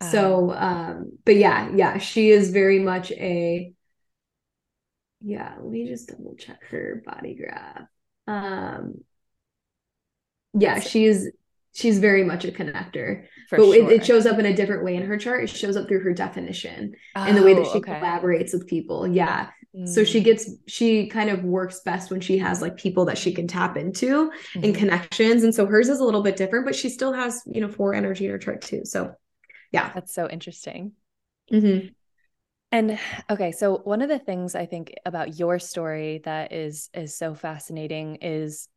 [0.00, 3.72] Uh, so um, but yeah, yeah, she is very much a
[5.20, 7.86] yeah, let me just double check her body graph.
[8.26, 8.94] Um
[10.52, 11.28] yeah, she's
[11.72, 13.24] she's very much a connector.
[13.50, 13.74] but sure.
[13.74, 15.44] it, it, shows up in a different way in her chart.
[15.44, 17.92] It shows up through her definition oh, and the way that she okay.
[17.92, 19.06] collaborates with people.
[19.06, 19.48] Yeah.
[19.86, 20.24] So she mm.
[20.24, 23.78] gets she kind of works best when she has like people that she can tap
[23.78, 24.64] into mm-hmm.
[24.64, 25.44] and connections.
[25.44, 27.94] And so hers is a little bit different, but she still has, you know, four
[27.94, 28.84] energy in her chart too.
[28.84, 29.14] So
[29.70, 29.90] yeah.
[29.94, 30.92] That's so interesting.
[31.50, 31.88] Mm-hmm.
[32.70, 32.98] And
[33.30, 37.34] okay, so one of the things I think about your story that is is so
[37.34, 38.68] fascinating is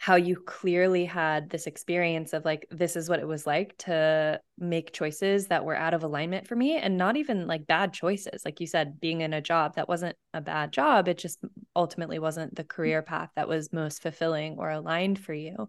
[0.00, 4.40] how you clearly had this experience of like this is what it was like to
[4.56, 8.40] make choices that were out of alignment for me and not even like bad choices.
[8.42, 11.38] Like you said being in a job that wasn't a bad job it just
[11.76, 12.68] ultimately wasn't the mm.
[12.68, 15.68] career path that was most fulfilling or aligned for you.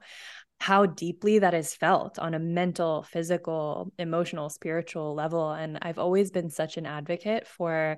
[0.61, 6.29] How deeply that is felt on a mental physical emotional spiritual level and i've always
[6.29, 7.97] been such an advocate for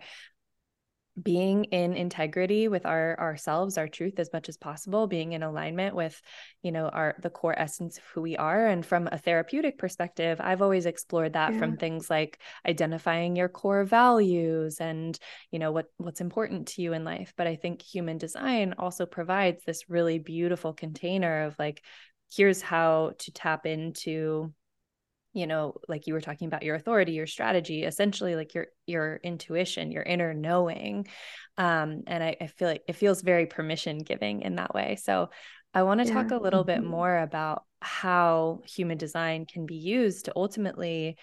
[1.21, 5.95] being in integrity with our ourselves our truth as much as possible being in alignment
[5.95, 6.19] with
[6.63, 10.41] you know our the core essence of who we are and from a therapeutic perspective
[10.41, 11.59] i've always explored that yeah.
[11.59, 15.19] from things like identifying your core values and
[15.51, 19.05] you know what what's important to you in life but i think human design also
[19.05, 21.83] provides this really beautiful container of like
[22.35, 24.51] here's how to tap into
[25.33, 29.19] you know like you were talking about your authority your strategy essentially like your your
[29.23, 31.07] intuition your inner knowing
[31.57, 35.29] um and I, I feel like it feels very permission giving in that way so
[35.73, 36.13] i want to yeah.
[36.13, 36.81] talk a little mm-hmm.
[36.81, 41.17] bit more about how human design can be used to ultimately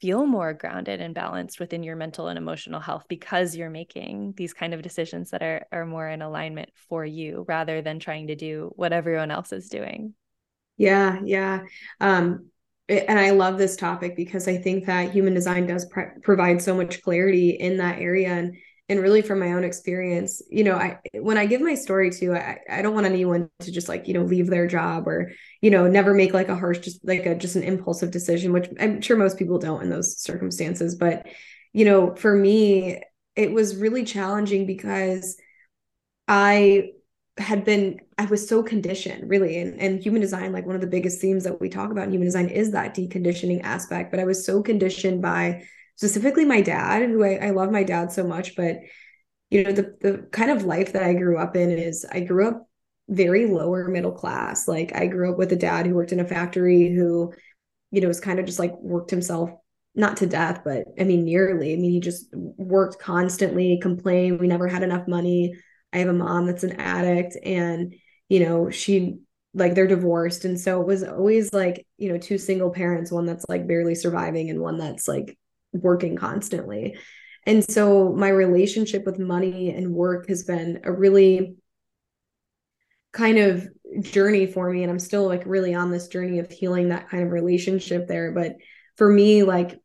[0.00, 4.54] feel more grounded and balanced within your mental and emotional health because you're making these
[4.54, 8.36] kind of decisions that are are more in alignment for you rather than trying to
[8.36, 10.14] do what everyone else is doing
[10.76, 11.62] yeah yeah
[12.00, 12.48] um
[12.88, 15.86] and I love this topic because I think that human design does
[16.22, 18.56] provide so much clarity in that area and
[18.90, 22.34] and really from my own experience you know I when I give my story to
[22.34, 25.70] I, I don't want anyone to just like you know leave their job or you
[25.70, 29.02] know never make like a harsh just like a just an impulsive decision which I'm
[29.02, 30.94] sure most people don't in those circumstances.
[30.94, 31.26] But
[31.74, 33.02] you know for me
[33.36, 35.36] it was really challenging because
[36.26, 36.90] I
[37.38, 39.60] had been i was so conditioned really.
[39.60, 42.12] And, and human design like one of the biggest themes that we talk about in
[42.12, 44.10] human design is that deconditioning aspect.
[44.10, 45.64] But i was so conditioned by
[45.96, 48.56] specifically my dad who I, I love my dad so much.
[48.56, 48.78] But
[49.50, 52.48] you know the the kind of life that i grew up in is i grew
[52.48, 52.68] up
[53.08, 54.68] very lower middle class.
[54.68, 57.32] Like i grew up with a dad who worked in a factory who
[57.90, 59.50] you know was kind of just like worked himself
[59.94, 61.72] not to death but i mean nearly.
[61.72, 64.40] I mean he just worked constantly complained.
[64.40, 65.54] We never had enough money
[65.92, 67.94] I have a mom that's an addict and
[68.28, 69.18] you know she
[69.54, 70.44] like they're divorced.
[70.44, 73.94] And so it was always like you know two single parents one that's like barely
[73.94, 75.38] surviving and one that's like
[75.72, 76.96] working constantly.
[77.46, 81.56] And so my relationship with money and work has been a really
[83.12, 83.66] kind of
[84.02, 84.82] journey for me.
[84.82, 88.32] And I'm still like really on this journey of healing that kind of relationship there.
[88.32, 88.56] But
[88.98, 89.80] for me like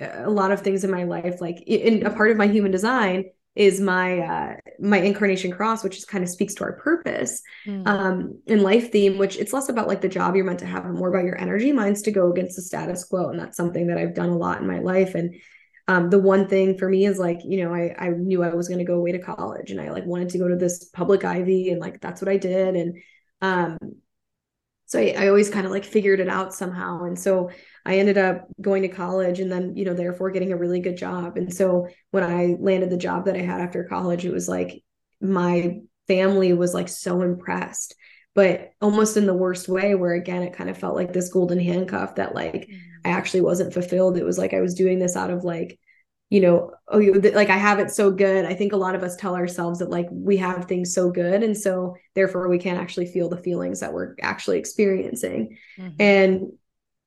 [0.00, 3.24] a lot of things in my life like in a part of my human design
[3.56, 7.86] is my uh my incarnation cross which just kind of speaks to our purpose mm.
[7.86, 10.84] um in life theme which it's less about like the job you're meant to have
[10.84, 13.88] and more about your energy mine's to go against the status quo and that's something
[13.88, 15.34] that i've done a lot in my life and
[15.88, 18.68] um, the one thing for me is like you know i i knew i was
[18.68, 21.24] going to go away to college and i like wanted to go to this public
[21.24, 22.96] ivy and like that's what i did and
[23.42, 23.78] um
[24.86, 27.50] so I, I always kind of like figured it out somehow and so
[27.84, 30.96] i ended up going to college and then you know therefore getting a really good
[30.96, 34.48] job and so when i landed the job that i had after college it was
[34.48, 34.82] like
[35.20, 37.94] my family was like so impressed
[38.34, 41.60] but almost in the worst way where again it kind of felt like this golden
[41.60, 42.78] handcuff that like mm.
[43.04, 45.78] i actually wasn't fulfilled it was like i was doing this out of like
[46.30, 49.02] you know oh you like i have it so good i think a lot of
[49.02, 52.80] us tell ourselves that like we have things so good and so therefore we can't
[52.80, 56.00] actually feel the feelings that we're actually experiencing mm-hmm.
[56.00, 56.52] and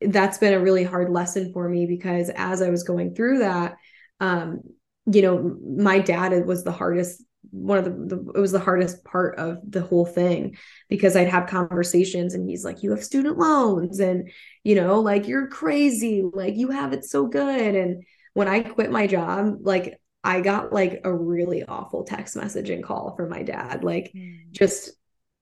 [0.07, 3.75] that's been a really hard lesson for me because as i was going through that
[4.19, 4.61] um
[5.05, 9.03] you know my dad was the hardest one of the, the, it was the hardest
[9.03, 10.57] part of the whole thing
[10.89, 14.31] because I'd have conversations and he's like you have student loans and
[14.63, 18.91] you know like you're crazy like you have it so good and when I quit
[18.91, 23.43] my job like I got like a really awful text message and call from my
[23.43, 24.51] dad like mm.
[24.51, 24.91] just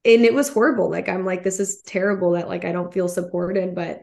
[0.03, 3.07] and it was horrible like I'm like this is terrible that like I don't feel
[3.07, 4.01] supported but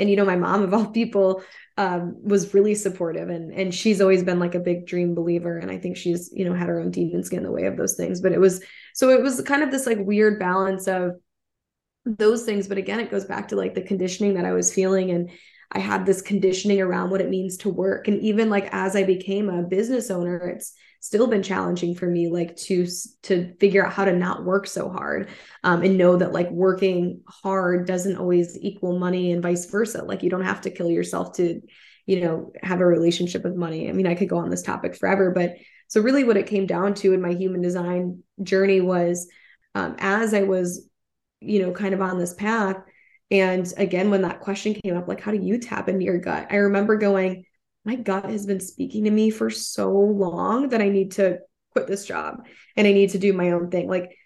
[0.00, 1.42] and you know my mom of all people
[1.76, 5.70] um, was really supportive and and she's always been like a big dream believer and
[5.70, 7.94] i think she's you know had her own demons get in the way of those
[7.94, 8.20] things.
[8.20, 8.62] But it was
[8.94, 11.12] so it was kind of this like weird balance of
[12.04, 12.66] those things.
[12.66, 15.30] But again it goes back to like the conditioning that i was feeling and
[15.72, 18.08] i had this conditioning around what it means to work.
[18.08, 22.28] And even like as i became a business owner it's still been challenging for me
[22.28, 22.86] like to
[23.22, 25.30] to figure out how to not work so hard
[25.64, 30.04] um, and know that like working hard doesn't always equal money and vice versa.
[30.04, 31.60] Like you don't have to kill yourself to
[32.06, 33.88] you know have a relationship with money.
[33.88, 35.54] I mean i could go on this topic forever but
[35.88, 39.28] so really what it came down to in my human design journey was
[39.74, 40.88] um, as i was
[41.40, 42.76] you know kind of on this path
[43.30, 46.46] and again when that question came up like how do you tap into your gut
[46.50, 47.44] i remember going
[47.84, 51.38] my gut has been speaking to me for so long that I need to
[51.72, 53.88] quit this job and I need to do my own thing.
[53.88, 54.16] Like,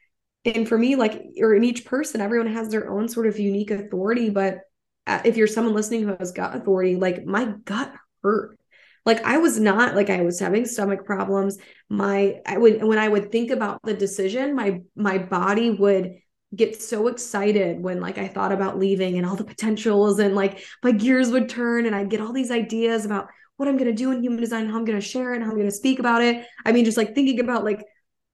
[0.44, 3.70] and for me, like, or in each person, everyone has their own sort of unique
[3.70, 4.30] authority.
[4.30, 4.58] But
[5.06, 7.92] uh, if you're someone listening who has gut authority, like my gut
[8.22, 8.58] hurt.
[9.06, 11.58] Like I was not like I was having stomach problems.
[11.90, 16.14] My I would when I would think about the decision, my my body would
[16.54, 20.64] get so excited when like I thought about leaving and all the potentials and like
[20.82, 23.96] my gears would turn and I'd get all these ideas about what I'm going to
[23.96, 25.98] do in human design, how I'm going to share it, how I'm going to speak
[25.98, 26.46] about it.
[26.64, 27.84] I mean, just like thinking about like,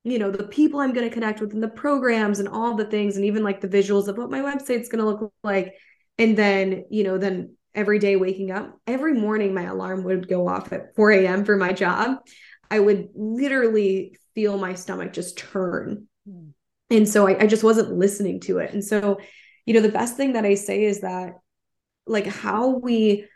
[0.02, 2.86] you know, the people I'm going to connect with and the programs and all the
[2.86, 5.74] things, and even like the visuals of what my website's going to look like.
[6.16, 10.48] And then, you know, then every day waking up, every morning my alarm would go
[10.48, 11.44] off at 4 a.m.
[11.44, 12.18] for my job.
[12.70, 16.08] I would literally feel my stomach just turn.
[16.90, 18.72] And so I, I just wasn't listening to it.
[18.72, 19.20] And so,
[19.64, 21.34] you know, the best thing that I say is that
[22.06, 23.26] like how we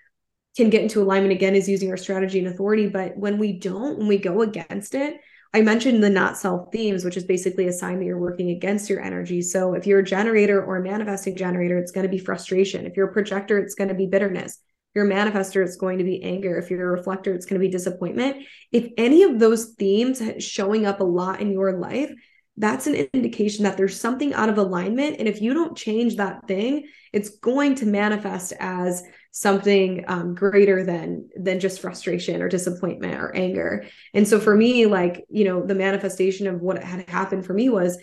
[0.57, 2.89] can get into alignment again is using our strategy and authority.
[2.89, 5.21] But when we don't, when we go against it,
[5.53, 8.91] I mentioned the not self themes, which is basically a sign that you're working against
[8.91, 9.41] your energy.
[9.41, 12.87] So if you're a generator or a manifesting generator, it's going to be frustration.
[12.87, 14.55] If you're a projector, it's going to be bitterness.
[14.55, 16.59] If you're a manifester, it's going to be anger.
[16.59, 18.45] If you're a reflector, it's going to be disappointment.
[18.73, 22.13] If any of those themes showing up a lot in your life,
[22.57, 25.17] that's an indication that there's something out of alignment.
[25.19, 29.03] And if you don't change that thing, it's going to manifest as
[29.33, 33.87] something um, greater than than just frustration or disappointment or anger.
[34.13, 37.69] And so for me, like you know, the manifestation of what had happened for me
[37.69, 37.99] was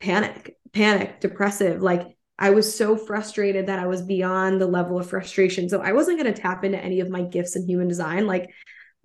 [0.00, 1.80] panic, panic, depressive.
[1.80, 2.02] Like
[2.38, 5.68] I was so frustrated that I was beyond the level of frustration.
[5.68, 8.26] So I wasn't going to tap into any of my gifts in human design.
[8.26, 8.50] Like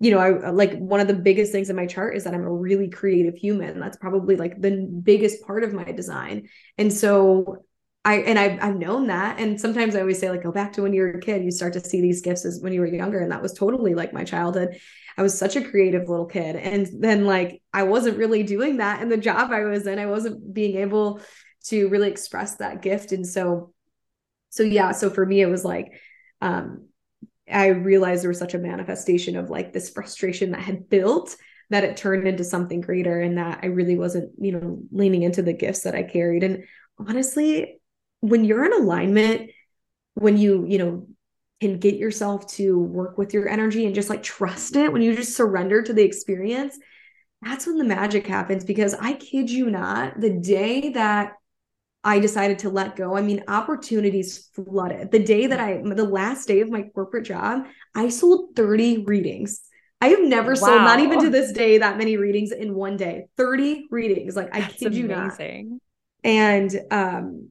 [0.00, 2.44] you know, I like one of the biggest things in my chart is that I'm
[2.44, 3.78] a really creative human.
[3.78, 6.48] That's probably like the biggest part of my design.
[6.76, 7.64] And so
[8.04, 9.38] I and I've I've known that.
[9.38, 11.50] And sometimes I always say, like, go back to when you were a kid, you
[11.50, 13.20] start to see these gifts as when you were younger.
[13.20, 14.78] And that was totally like my childhood.
[15.16, 16.56] I was such a creative little kid.
[16.56, 19.98] And then like I wasn't really doing that in the job I was in.
[19.98, 21.20] I wasn't being able
[21.66, 23.12] to really express that gift.
[23.12, 23.72] And so,
[24.50, 25.92] so yeah, so for me, it was like
[26.42, 26.88] um
[27.50, 31.36] I realized there was such a manifestation of like this frustration that had built
[31.70, 35.42] that it turned into something greater and that I really wasn't, you know, leaning into
[35.42, 36.42] the gifts that I carried.
[36.42, 36.64] And
[36.98, 37.80] honestly,
[38.20, 39.50] when you're in alignment,
[40.14, 41.06] when you, you know,
[41.60, 45.14] can get yourself to work with your energy and just like trust it, when you
[45.16, 46.78] just surrender to the experience,
[47.42, 48.64] that's when the magic happens.
[48.64, 51.34] Because I kid you not, the day that
[52.04, 53.16] I decided to let go.
[53.16, 55.10] I mean, opportunities flooded.
[55.10, 59.62] The day that I, the last day of my corporate job, I sold 30 readings.
[60.02, 60.54] I have never wow.
[60.54, 63.24] sold, not even to this day, that many readings in one day.
[63.38, 64.36] 30 readings.
[64.36, 65.70] Like, I That's kid you amazing.
[65.70, 66.30] not.
[66.30, 67.50] And, um,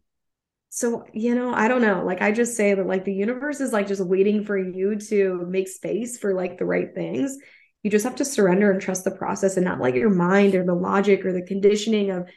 [0.69, 2.03] so, you know, I don't know.
[2.05, 5.45] Like, I just say that, like, the universe is like just waiting for you to
[5.47, 7.37] make space for like the right things.
[7.83, 10.65] you just have to surrender and trust the process and not let your mind or
[10.65, 12.27] the logic or the conditioning of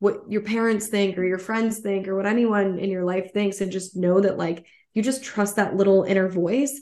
[0.00, 3.60] what your parents think or your friends think or what anyone in your life thinks
[3.60, 6.80] and just know that like you just trust that little inner voice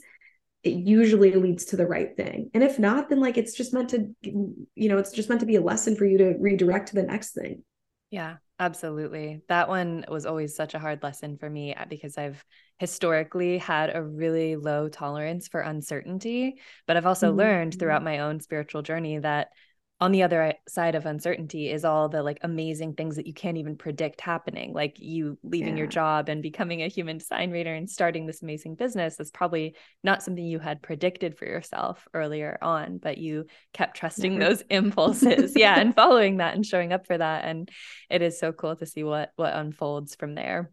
[0.61, 2.51] it usually leads to the right thing.
[2.53, 5.47] And if not then like it's just meant to you know it's just meant to
[5.47, 7.63] be a lesson for you to redirect to the next thing.
[8.09, 9.41] Yeah absolutely.
[9.47, 12.43] That one was always such a hard lesson for me uh, because i've
[12.77, 17.39] historically had a really low tolerance for uncertainty but i've also mm-hmm.
[17.39, 19.49] learned throughout my own spiritual journey that
[20.01, 23.57] on the other side of uncertainty is all the like amazing things that you can't
[23.57, 25.79] even predict happening like you leaving yeah.
[25.79, 29.75] your job and becoming a human design reader and starting this amazing business that's probably
[30.03, 34.53] not something you had predicted for yourself earlier on but you kept trusting Never.
[34.53, 37.69] those impulses yeah and following that and showing up for that and
[38.09, 40.71] it is so cool to see what what unfolds from there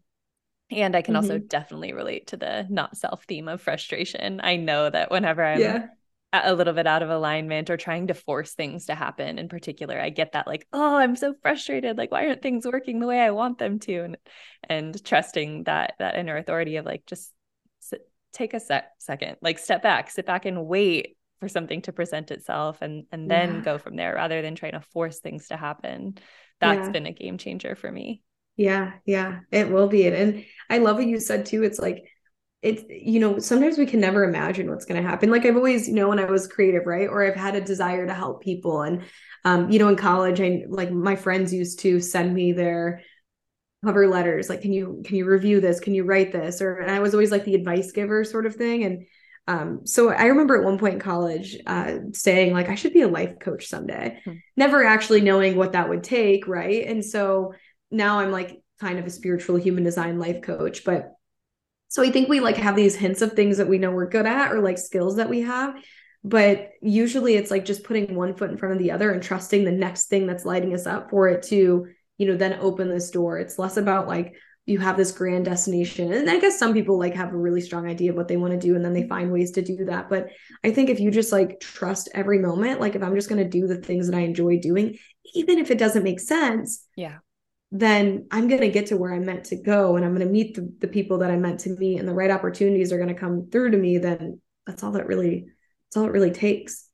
[0.69, 1.23] and I can mm-hmm.
[1.23, 4.41] also definitely relate to the not self theme of frustration.
[4.43, 5.85] I know that whenever I'm yeah
[6.33, 9.99] a little bit out of alignment or trying to force things to happen in particular.
[9.99, 11.97] I get that like oh i'm so frustrated.
[11.97, 14.03] Like why aren't things working the way i want them to?
[14.03, 14.17] And
[14.67, 17.31] and trusting that that inner authority of like just
[17.79, 18.01] sit,
[18.33, 22.31] take a sec- second like step back sit back and wait for something to present
[22.31, 23.61] itself and and then yeah.
[23.61, 26.17] go from there rather than trying to force things to happen.
[26.59, 26.91] That's yeah.
[26.91, 28.21] been a game changer for me.
[28.57, 30.07] Yeah yeah it will be.
[30.07, 31.63] And i love what you said too.
[31.63, 32.03] It's like
[32.61, 35.29] it's you know sometimes we can never imagine what's going to happen.
[35.29, 37.07] Like i've always you know when i was creative right?
[37.07, 38.81] Or i've had a desire to help people.
[38.81, 39.03] And
[39.45, 43.01] um you know in college i like my friends used to send me their
[43.85, 45.79] cover letters like can you can you review this?
[45.79, 46.61] Can you write this?
[46.61, 48.83] Or and i was always like the advice giver sort of thing.
[48.83, 49.05] And
[49.47, 53.03] um so i remember at one point in college uh saying like i should be
[53.03, 54.19] a life coach someday.
[54.25, 54.33] Hmm.
[54.55, 56.85] never actually knowing what that would take right?
[56.87, 57.53] And so
[57.91, 61.16] now i'm like kind of a spiritual human design life coach but
[61.89, 64.25] so I think we like have these hints of things that we know we're good
[64.25, 65.75] at or like skills that we have.
[66.23, 69.63] But usually it's like just putting one foot in front of the other and trusting
[69.63, 73.11] the next thing that's lighting us up for it to, you know, then open this
[73.11, 73.39] door.
[73.39, 74.35] It's less about like
[74.65, 76.11] you have this grand destination.
[76.11, 78.51] And I guess some people like have a really strong idea of what they want
[78.51, 80.09] to do and then they find ways to do that.
[80.09, 80.27] But
[80.65, 83.49] I think if you just like trust every moment, like if I'm just going to
[83.49, 84.97] do the things that I enjoy doing,
[85.33, 86.85] even if it doesn't make sense.
[86.97, 87.19] Yeah
[87.71, 90.31] then I'm going to get to where I'm meant to go and I'm going to
[90.31, 93.13] meet the, the people that I'm meant to meet and the right opportunities are going
[93.13, 95.47] to come through to me, then that's all that really,
[95.85, 96.89] that's all it really takes.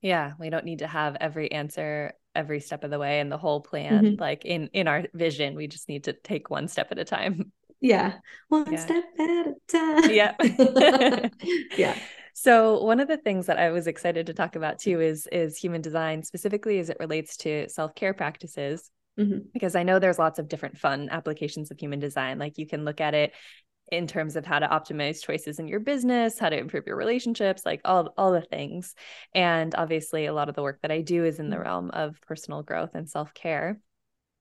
[0.00, 0.32] Yeah.
[0.38, 3.60] We don't need to have every answer every step of the way and the whole
[3.60, 4.04] plan.
[4.04, 4.20] Mm-hmm.
[4.20, 7.52] Like in, in our vision, we just need to take one step at a time.
[7.80, 8.14] Yeah.
[8.48, 8.78] One yeah.
[8.78, 10.10] step at a time.
[10.10, 10.34] Yeah.
[11.76, 11.96] yeah.
[12.34, 15.56] So one of the things that I was excited to talk about too is is
[15.56, 19.38] human design specifically as it relates to self-care practices mm-hmm.
[19.52, 22.38] because I know there's lots of different fun applications of human design.
[22.38, 23.32] Like you can look at it
[23.92, 27.64] in terms of how to optimize choices in your business, how to improve your relationships,
[27.64, 28.94] like all all the things.
[29.32, 31.64] And obviously a lot of the work that I do is in the mm-hmm.
[31.64, 33.78] realm of personal growth and self-care.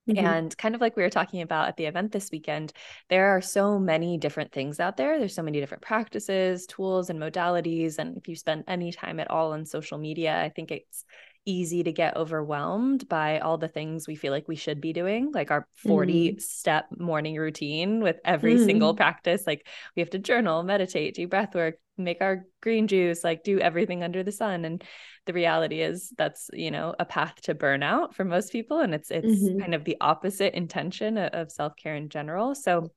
[0.10, 0.24] Mm-hmm.
[0.24, 2.74] And kind of like we were talking about at the event this weekend,
[3.10, 5.18] there are so many different things out there.
[5.18, 7.98] There's so many different practices, tools, and modalities.
[7.98, 11.06] And if you spend any time at all on social media, I think it's
[11.46, 15.32] easy to get overwhelmed by all the things we feel like we should be doing,
[15.32, 16.42] like our 40 mm.
[16.42, 18.66] step morning routine with every mm.
[18.66, 19.46] single practice.
[19.46, 23.60] Like we have to journal, meditate, do breath work, make our green juice, like do
[23.60, 24.66] everything under the sun.
[24.66, 24.84] And
[25.26, 28.80] the reality is that's, you know, a path to burnout for most people.
[28.80, 29.60] And it's it's mm-hmm.
[29.60, 32.56] kind of the opposite intention of, of self-care in general.
[32.56, 32.92] So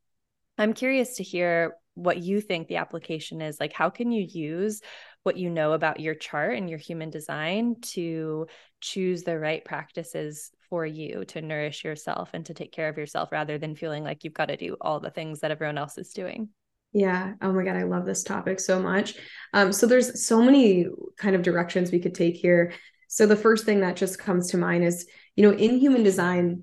[0.57, 3.59] I'm curious to hear what you think the application is.
[3.59, 4.80] Like, how can you use
[5.29, 8.47] what you know about your chart and your human design to
[8.81, 13.31] choose the right practices for you to nourish yourself and to take care of yourself
[13.31, 16.14] rather than feeling like you've got to do all the things that everyone else is
[16.14, 16.49] doing.
[16.95, 17.35] Yeah.
[17.43, 17.76] Oh my God.
[17.76, 19.16] I love this topic so much.
[19.53, 20.87] Um, so there's so many
[21.18, 22.72] kind of directions we could take here.
[23.09, 25.07] So the first thing that just comes to mind is,
[25.37, 26.62] you know, in human design,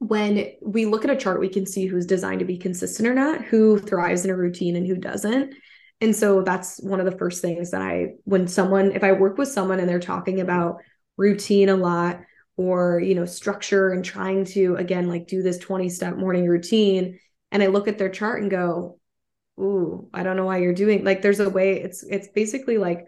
[0.00, 3.14] when we look at a chart, we can see who's designed to be consistent or
[3.14, 5.54] not, who thrives in a routine and who doesn't.
[6.00, 9.36] And so that's one of the first things that I, when someone, if I work
[9.36, 10.78] with someone and they're talking about
[11.16, 12.20] routine a lot
[12.56, 17.18] or, you know, structure and trying to, again, like do this 20 step morning routine,
[17.52, 18.98] and I look at their chart and go,
[19.60, 23.06] Ooh, I don't know why you're doing like there's a way it's it's basically like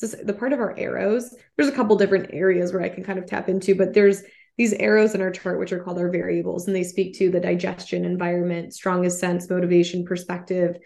[0.00, 1.34] this, the part of our arrows.
[1.56, 4.22] There's a couple different areas where I can kind of tap into, but there's
[4.58, 7.40] these arrows in our chart, which are called our variables, and they speak to the
[7.40, 10.76] digestion, environment, strongest sense, motivation, perspective,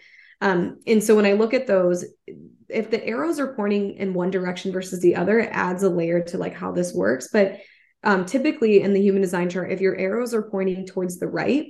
[0.41, 2.03] um, and so when I look at those,
[2.67, 6.21] if the arrows are pointing in one direction versus the other, it adds a layer
[6.23, 7.29] to like how this works.
[7.31, 7.59] But
[8.03, 11.67] um, typically in the human design chart, if your arrows are pointing towards the right,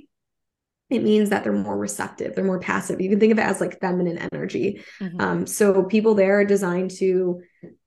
[0.88, 3.00] it means that they're more receptive, they're more passive.
[3.00, 4.82] You can think of it as like feminine energy.
[5.00, 5.20] Mm-hmm.
[5.20, 7.40] Um, so people there are designed to,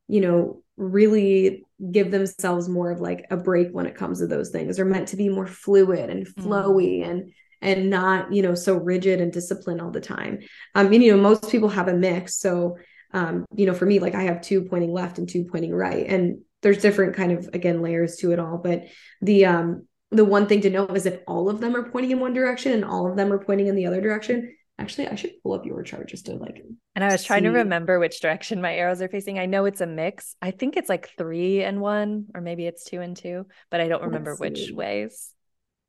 [0.08, 4.50] you know, really give themselves more of like a break when it comes to those
[4.50, 4.76] things.
[4.76, 6.44] They're meant to be more fluid and mm.
[6.44, 7.10] flowy mm.
[7.10, 7.32] and
[7.66, 10.39] and not, you know, so rigid and disciplined all the time.
[10.76, 12.38] Um, and you know, most people have a mix.
[12.38, 12.78] So
[13.11, 16.05] um, you know, for me, like I have two pointing left and two pointing right.
[16.05, 18.57] And there's different kind of again layers to it all.
[18.57, 18.86] But
[19.22, 22.20] the um the one thing to know is if all of them are pointing in
[22.20, 25.41] one direction and all of them are pointing in the other direction, Actually, I should
[25.41, 26.61] pull up your chart just to like.
[26.95, 27.28] And I was see.
[27.28, 29.39] trying to remember which direction my arrows are facing.
[29.39, 30.36] I know it's a mix.
[30.41, 33.88] I think it's like three and one, or maybe it's two and two, but I
[33.88, 35.32] don't remember which ways.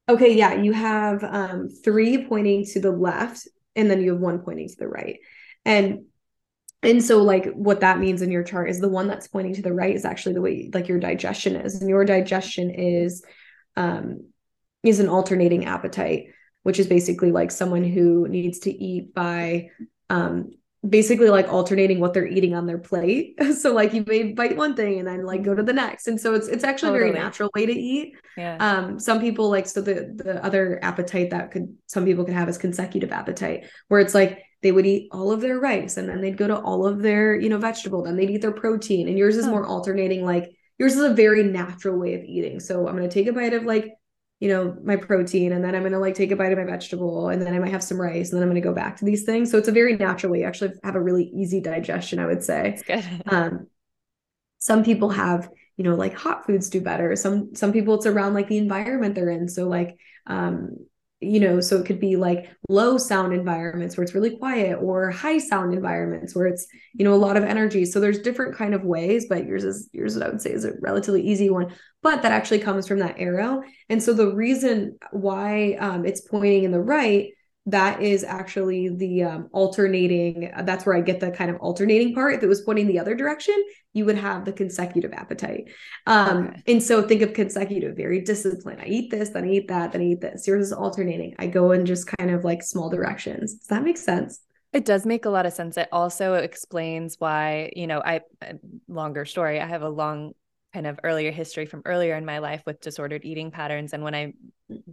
[0.09, 4.39] Okay, yeah, you have um, three pointing to the left, and then you have one
[4.39, 5.19] pointing to the right,
[5.65, 6.05] and
[6.83, 9.63] and so like what that means in your chart is the one that's pointing to
[9.63, 13.25] the right is actually the way like your digestion is, and your digestion is
[13.77, 14.29] um
[14.83, 16.27] is an alternating appetite
[16.63, 19.71] which is basically like someone who needs to eat by
[20.11, 20.51] um
[20.89, 23.35] basically like alternating what they're eating on their plate.
[23.59, 26.07] so like you may bite one thing and then like go to the next.
[26.07, 27.11] And so it's it's actually totally.
[27.11, 28.15] a very natural way to eat.
[28.37, 28.57] Yeah.
[28.59, 32.49] Um some people like so the the other appetite that could some people could have
[32.49, 36.21] is consecutive appetite where it's like they would eat all of their rice and then
[36.21, 39.19] they'd go to all of their, you know, vegetable, then they'd eat their protein and
[39.19, 39.51] yours is oh.
[39.51, 42.61] more alternating like yours is a very natural way of eating.
[42.61, 43.93] So I'm going to take a bite of like
[44.41, 46.65] you know, my protein and then I'm going to like take a bite of my
[46.65, 48.99] vegetable and then I might have some rice and then I'm going to go back
[48.99, 49.51] to these things.
[49.51, 50.41] So it's a very natural way.
[50.41, 52.79] You actually have a really easy digestion, I would say.
[53.27, 53.69] Um,
[54.59, 57.15] some people have, you know, like hot foods do better.
[57.17, 59.49] Some some people it's around like the environment they're in.
[59.49, 60.77] So like um
[61.21, 65.11] you know so it could be like low sound environments where it's really quiet or
[65.11, 67.85] high sound environments where it's you know a lot of energy.
[67.85, 70.65] So there's different kind of ways but yours is yours what i would say is
[70.65, 71.75] a relatively easy one.
[72.03, 73.63] But that actually comes from that arrow.
[73.89, 77.31] And so the reason why um, it's pointing in the right
[77.67, 82.35] that is actually the um, alternating that's where i get the kind of alternating part.
[82.35, 83.55] If it was pointing the other direction
[83.93, 85.71] you would have the consecutive appetite.
[86.07, 86.63] Um, okay.
[86.67, 88.81] and so think of consecutive very disciplined.
[88.83, 90.47] I eat this then i eat that then i eat this.
[90.47, 91.35] Yours is alternating.
[91.39, 93.55] I go in just kind of like small directions.
[93.55, 94.41] Does that make sense?
[94.73, 95.77] It does make a lot of sense.
[95.77, 98.21] It also explains why, you know, I
[98.89, 99.61] longer story.
[99.61, 100.33] I have a long
[100.77, 104.15] kind of earlier history from earlier in my life with disordered eating patterns and when
[104.15, 104.33] i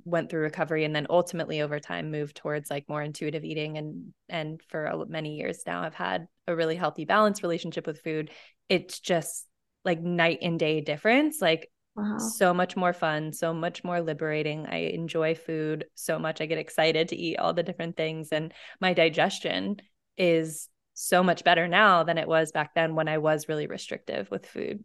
[0.06, 4.14] went through recovery and then ultimately over time moved towards like more intuitive eating and
[4.30, 8.32] and for many years now i've had a really healthy balanced relationship with food.
[8.70, 9.48] It's just
[9.86, 12.18] like night and day difference like wow.
[12.18, 14.66] so much more fun so much more liberating.
[14.66, 16.42] I enjoy food so much.
[16.42, 19.78] I get excited to eat all the different things and my digestion
[20.18, 24.30] is so much better now than it was back then when i was really restrictive
[24.30, 24.84] with food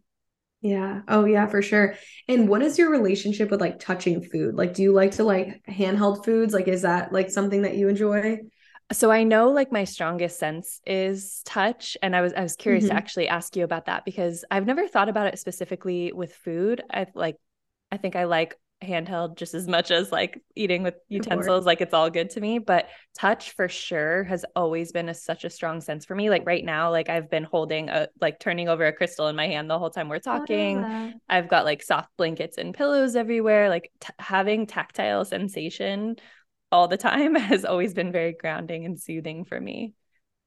[0.60, 1.02] yeah.
[1.06, 1.94] Oh, yeah, for sure.
[2.26, 4.54] And what is your relationship with like touching food?
[4.56, 6.52] Like, do you like to like handheld foods?
[6.52, 8.38] Like, is that like something that you enjoy?
[8.90, 11.96] So I know like my strongest sense is touch.
[12.02, 12.92] And I was I was curious mm-hmm.
[12.92, 16.82] to actually ask you about that because I've never thought about it specifically with food.
[16.90, 17.36] I like
[17.92, 21.92] I think I like handheld just as much as like eating with utensils like it's
[21.92, 25.80] all good to me but touch for sure has always been a, such a strong
[25.80, 28.92] sense for me like right now like i've been holding a like turning over a
[28.92, 31.10] crystal in my hand the whole time we're talking ah.
[31.28, 36.14] i've got like soft blankets and pillows everywhere like t- having tactile sensation
[36.70, 39.92] all the time has always been very grounding and soothing for me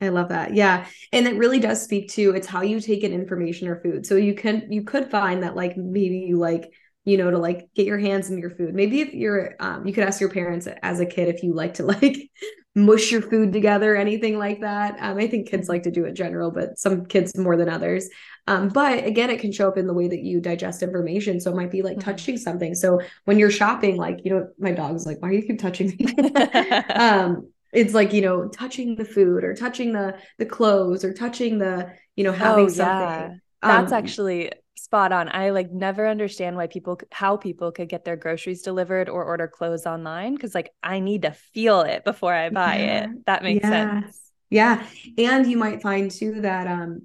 [0.04, 0.56] I love that.
[0.56, 0.88] Yeah.
[1.14, 4.04] And it really does speak to it's how you take in information or food.
[4.08, 6.72] So you can you could find that like maybe you like
[7.06, 8.76] you know, to like get your hands in your food.
[8.76, 11.76] Maybe if you're, um, you could ask your parents as a kid if you like
[11.76, 12.30] to like
[12.76, 14.96] mush your food together, anything like that.
[15.00, 18.08] Um, I think kids like to do it general, but some kids more than others.
[18.48, 21.40] Um, but again, it can show up in the way that you digest information.
[21.40, 22.10] So it might be like mm-hmm.
[22.10, 22.74] touching something.
[22.76, 25.96] So when you're shopping, like, you know, my dog's like, why do you keep touching
[25.98, 26.32] me?
[26.94, 31.58] um, it's like, you know, touching the food or touching the the clothes or touching
[31.58, 33.32] the, you know, having oh, something.
[33.32, 33.34] Yeah.
[33.62, 35.30] That's um, actually spot on.
[35.34, 39.48] I like never understand why people how people could get their groceries delivered or order
[39.48, 43.04] clothes online because like I need to feel it before I buy yeah.
[43.04, 43.26] it.
[43.26, 44.02] That makes yeah.
[44.02, 44.32] sense.
[44.50, 44.86] Yeah.
[45.18, 47.04] And you might find too that um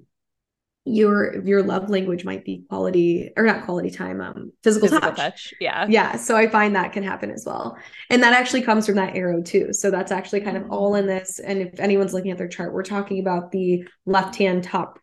[0.87, 5.17] your your love language might be quality or not quality time um physical, physical touch.
[5.17, 5.53] touch.
[5.59, 7.77] yeah yeah so i find that can happen as well
[8.09, 11.05] and that actually comes from that arrow too so that's actually kind of all in
[11.05, 14.97] this and if anyone's looking at their chart we're talking about the left hand top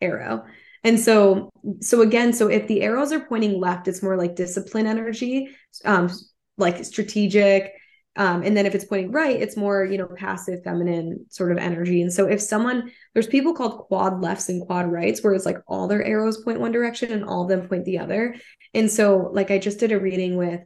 [0.00, 0.44] arrow
[0.88, 1.50] and so,
[1.82, 5.50] so again, so if the arrows are pointing left, it's more like discipline energy,
[5.84, 6.08] um,
[6.56, 7.74] like strategic.
[8.16, 11.58] Um, and then if it's pointing right, it's more, you know, passive feminine sort of
[11.58, 12.00] energy.
[12.00, 15.58] And so if someone, there's people called quad lefts and quad rights, where it's like
[15.68, 18.34] all their arrows point one direction and all of them point the other.
[18.72, 20.62] And so, like, I just did a reading with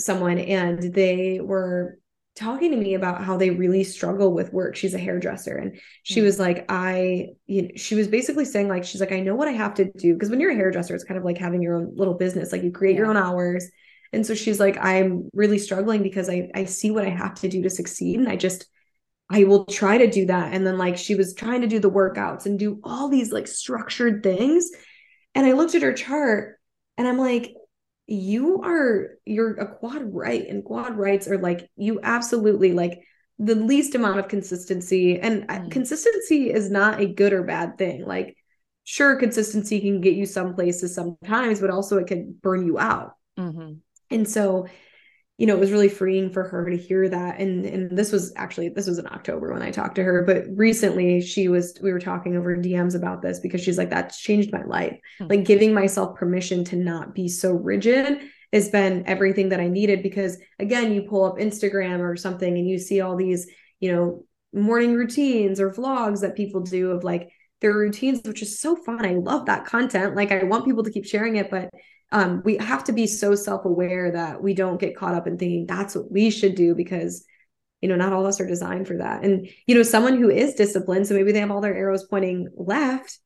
[0.00, 1.96] someone and they were
[2.36, 4.74] talking to me about how they really struggle with work.
[4.74, 6.26] She's a hairdresser and she mm-hmm.
[6.26, 9.48] was like, I, you know, she was basically saying like, she's like, I know what
[9.48, 10.16] I have to do.
[10.18, 12.50] Cause when you're a hairdresser, it's kind of like having your own little business.
[12.50, 13.02] Like you create yeah.
[13.02, 13.70] your own hours.
[14.12, 17.48] And so she's like, I'm really struggling because I, I see what I have to
[17.48, 18.18] do to succeed.
[18.18, 18.66] And I just,
[19.30, 20.52] I will try to do that.
[20.52, 23.46] And then like she was trying to do the workouts and do all these like
[23.46, 24.70] structured things.
[25.34, 26.58] And I looked at her chart
[26.96, 27.54] and I'm like,
[28.06, 33.00] you are you're a quad right and quad rights are like you absolutely like
[33.38, 35.70] the least amount of consistency and mm.
[35.70, 38.36] consistency is not a good or bad thing like
[38.84, 43.14] sure consistency can get you some places sometimes but also it can burn you out
[43.38, 43.72] mm-hmm.
[44.10, 44.66] and so
[45.36, 47.40] you know, it was really freeing for her to hear that.
[47.40, 50.44] And and this was actually this was in October when I talked to her, but
[50.54, 54.52] recently she was we were talking over DMs about this because she's like that's changed
[54.52, 54.92] my life.
[55.20, 55.26] Mm-hmm.
[55.30, 58.20] Like giving myself permission to not be so rigid
[58.52, 62.68] has been everything that I needed because again, you pull up Instagram or something and
[62.68, 63.48] you see all these,
[63.80, 67.30] you know, morning routines or vlogs that people do of like
[67.60, 69.04] their routines, which is so fun.
[69.04, 70.14] I love that content.
[70.14, 71.70] Like I want people to keep sharing it, but
[72.14, 75.66] um, we have to be so self-aware that we don't get caught up in thinking
[75.66, 77.24] that's what we should do because
[77.80, 79.24] you know not all of us are designed for that.
[79.24, 82.48] And you know someone who is disciplined so maybe they have all their arrows pointing
[82.56, 83.18] left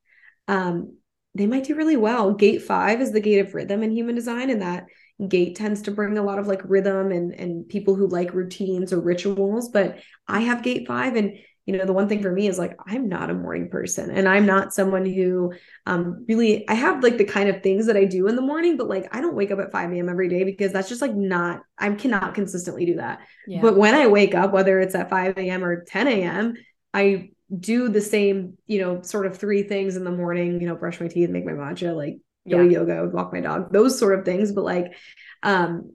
[0.49, 0.97] um,
[1.35, 2.33] they might do really well.
[2.33, 4.87] Gate five is the gate of rhythm in human design and that
[5.29, 8.93] gate tends to bring a lot of like rhythm and and people who like routines
[8.93, 11.37] or rituals but i have gate five and
[11.69, 14.27] you know the one thing for me is like i'm not a morning person and
[14.27, 15.53] i'm not someone who
[15.85, 18.79] um really i have like the kind of things that i do in the morning
[18.79, 21.15] but like i don't wake up at 5 a.m every day because that's just like
[21.15, 23.61] not i cannot consistently do that yeah.
[23.61, 26.55] but when i wake up whether it's at 5 a.m or 10 a.m
[26.95, 30.75] i do the same you know sort of three things in the morning you know
[30.75, 32.17] brush my teeth make my matcha like
[32.49, 32.79] go yeah.
[32.79, 34.95] yoga walk my dog those sort of things but like
[35.43, 35.93] um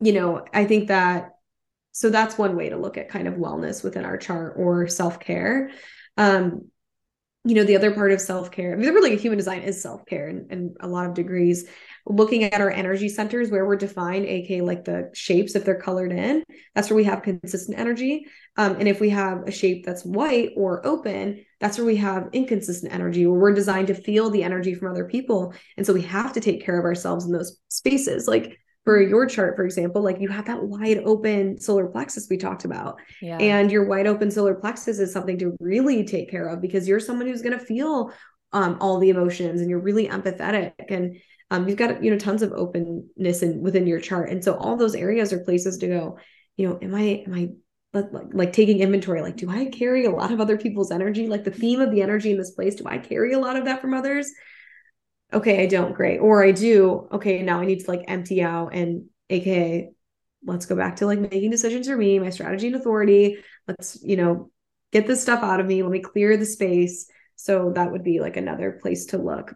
[0.00, 1.30] you know i think that
[1.98, 5.70] so that's one way to look at kind of wellness within our chart or self-care.
[6.16, 6.70] Um
[7.44, 10.46] you know the other part of self-care I mean, really human design is self-care in,
[10.50, 11.68] and a lot of degrees.
[12.06, 16.12] Looking at our energy centers where we're defined aka like the shapes if they're colored
[16.12, 16.44] in
[16.74, 18.26] that's where we have consistent energy.
[18.56, 22.28] Um, and if we have a shape that's white or open that's where we have
[22.32, 25.52] inconsistent energy where we're designed to feel the energy from other people.
[25.76, 28.28] And so we have to take care of ourselves in those spaces.
[28.28, 32.38] Like for your chart, for example, like you have that wide open solar plexus we
[32.38, 32.98] talked about.
[33.20, 33.36] Yeah.
[33.36, 36.98] And your wide open solar plexus is something to really take care of because you're
[36.98, 38.10] someone who's going to feel
[38.54, 41.18] um, all the emotions and you're really empathetic and
[41.50, 44.78] um, you've got you know tons of openness in within your chart and so all
[44.78, 46.18] those areas are places to go
[46.56, 47.48] you know am i am i
[47.92, 51.44] like, like taking inventory like do i carry a lot of other people's energy like
[51.44, 53.80] the theme of the energy in this place do i carry a lot of that
[53.80, 54.30] from others
[55.32, 56.18] okay, I don't, great.
[56.18, 59.90] Or I do, okay, now I need to like empty out and aka
[60.44, 63.38] let's go back to like making decisions for me, my strategy and authority.
[63.66, 64.50] Let's, you know,
[64.92, 65.82] get this stuff out of me.
[65.82, 67.10] Let me clear the space.
[67.36, 69.54] So that would be like another place to look.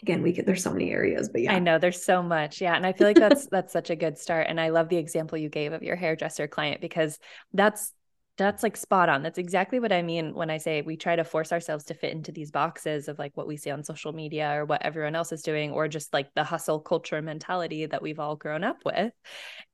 [0.00, 1.54] Again, we could there's so many areas, but yeah.
[1.54, 2.60] I know there's so much.
[2.60, 2.74] Yeah.
[2.74, 4.46] And I feel like that's that's such a good start.
[4.48, 7.18] And I love the example you gave of your hairdresser client because
[7.52, 7.92] that's
[8.38, 9.22] that's like spot on.
[9.22, 12.12] That's exactly what I mean when I say we try to force ourselves to fit
[12.12, 15.32] into these boxes of like what we see on social media or what everyone else
[15.32, 19.12] is doing, or just like the hustle culture mentality that we've all grown up with.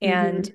[0.03, 0.55] And mm-hmm.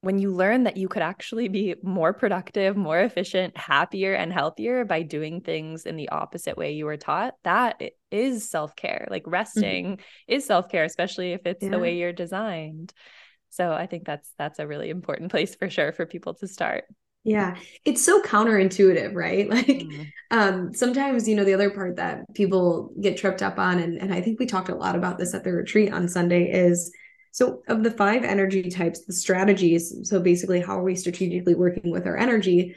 [0.00, 4.86] when you learn that you could actually be more productive, more efficient, happier, and healthier
[4.86, 9.06] by doing things in the opposite way you were taught, that is self care.
[9.10, 9.32] Like mm-hmm.
[9.32, 10.02] resting mm-hmm.
[10.28, 11.70] is self care, especially if it's yeah.
[11.70, 12.94] the way you're designed.
[13.50, 16.84] So I think that's that's a really important place for sure for people to start.
[17.28, 19.48] Yeah, it's so counterintuitive, right?
[19.58, 20.06] Like mm.
[20.30, 24.14] um sometimes, you know, the other part that people get tripped up on and and
[24.14, 26.92] I think we talked a lot about this at the retreat on Sunday is
[27.32, 31.92] so of the five energy types, the strategies, so basically how are we strategically working
[31.92, 32.76] with our energy?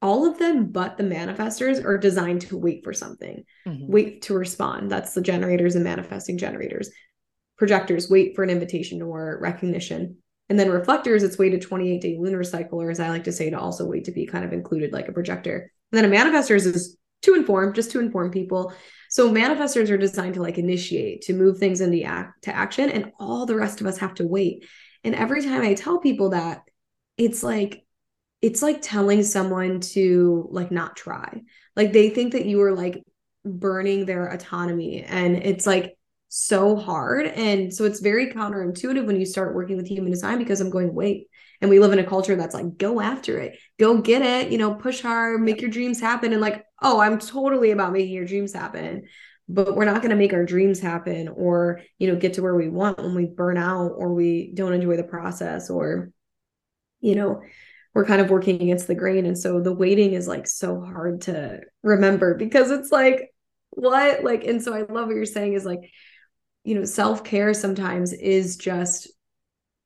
[0.00, 3.44] All of them but the manifestors are designed to wait for something.
[3.66, 3.92] Mm-hmm.
[3.92, 4.90] Wait to respond.
[4.90, 6.90] That's the generators and manifesting generators.
[7.58, 10.16] Projectors wait for an invitation or recognition
[10.50, 13.48] and then reflectors, it's waited 28 day lunar cycle, or as I like to say,
[13.50, 15.70] to also wait to be kind of included like a projector.
[15.92, 18.74] And then a manifestors is to inform, just to inform people.
[19.10, 23.12] So manifestors are designed to like initiate, to move things into act to action, and
[23.20, 24.66] all the rest of us have to wait.
[25.04, 26.62] And every time I tell people that,
[27.16, 27.84] it's like
[28.42, 31.42] it's like telling someone to like not try.
[31.76, 33.04] Like they think that you are like
[33.44, 35.96] burning their autonomy, and it's like
[36.30, 37.26] so hard.
[37.26, 40.94] And so it's very counterintuitive when you start working with human design because I'm going,
[40.94, 41.28] wait.
[41.60, 44.56] And we live in a culture that's like, go after it, go get it, you
[44.56, 46.32] know, push hard, make your dreams happen.
[46.32, 49.02] And like, oh, I'm totally about making your dreams happen.
[49.46, 52.54] But we're not going to make our dreams happen or, you know, get to where
[52.54, 56.12] we want when we burn out or we don't enjoy the process or
[57.00, 57.42] you know,
[57.94, 59.26] we're kind of working against the grain.
[59.26, 63.32] And so the waiting is like so hard to remember because it's like,
[63.70, 64.22] what?
[64.22, 65.90] Like, and so I love what you're saying is like,
[66.64, 69.08] you know, self care sometimes is just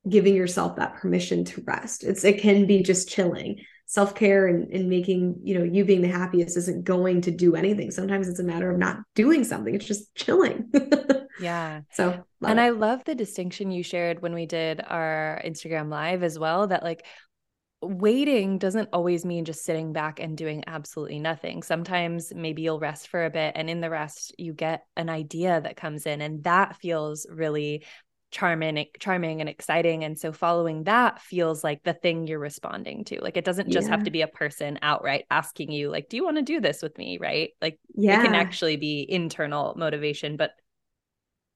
[0.07, 2.03] giving yourself that permission to rest.
[2.03, 3.61] It's, it can be just chilling.
[3.87, 7.55] Self care and, and making, you know, you being the happiest isn't going to do
[7.55, 7.91] anything.
[7.91, 10.71] Sometimes it's a matter of not doing something, it's just chilling.
[11.39, 11.81] yeah.
[11.93, 12.63] So, and it.
[12.63, 16.83] I love the distinction you shared when we did our Instagram live as well that
[16.83, 17.05] like
[17.81, 21.63] waiting doesn't always mean just sitting back and doing absolutely nothing.
[21.63, 25.61] Sometimes maybe you'll rest for a bit and in the rest you get an idea
[25.61, 27.83] that comes in and that feels really
[28.31, 33.21] charming charming and exciting and so following that feels like the thing you're responding to
[33.21, 33.95] like it doesn't just yeah.
[33.95, 36.81] have to be a person outright asking you like do you want to do this
[36.81, 38.19] with me right like yeah.
[38.19, 40.51] it can actually be internal motivation but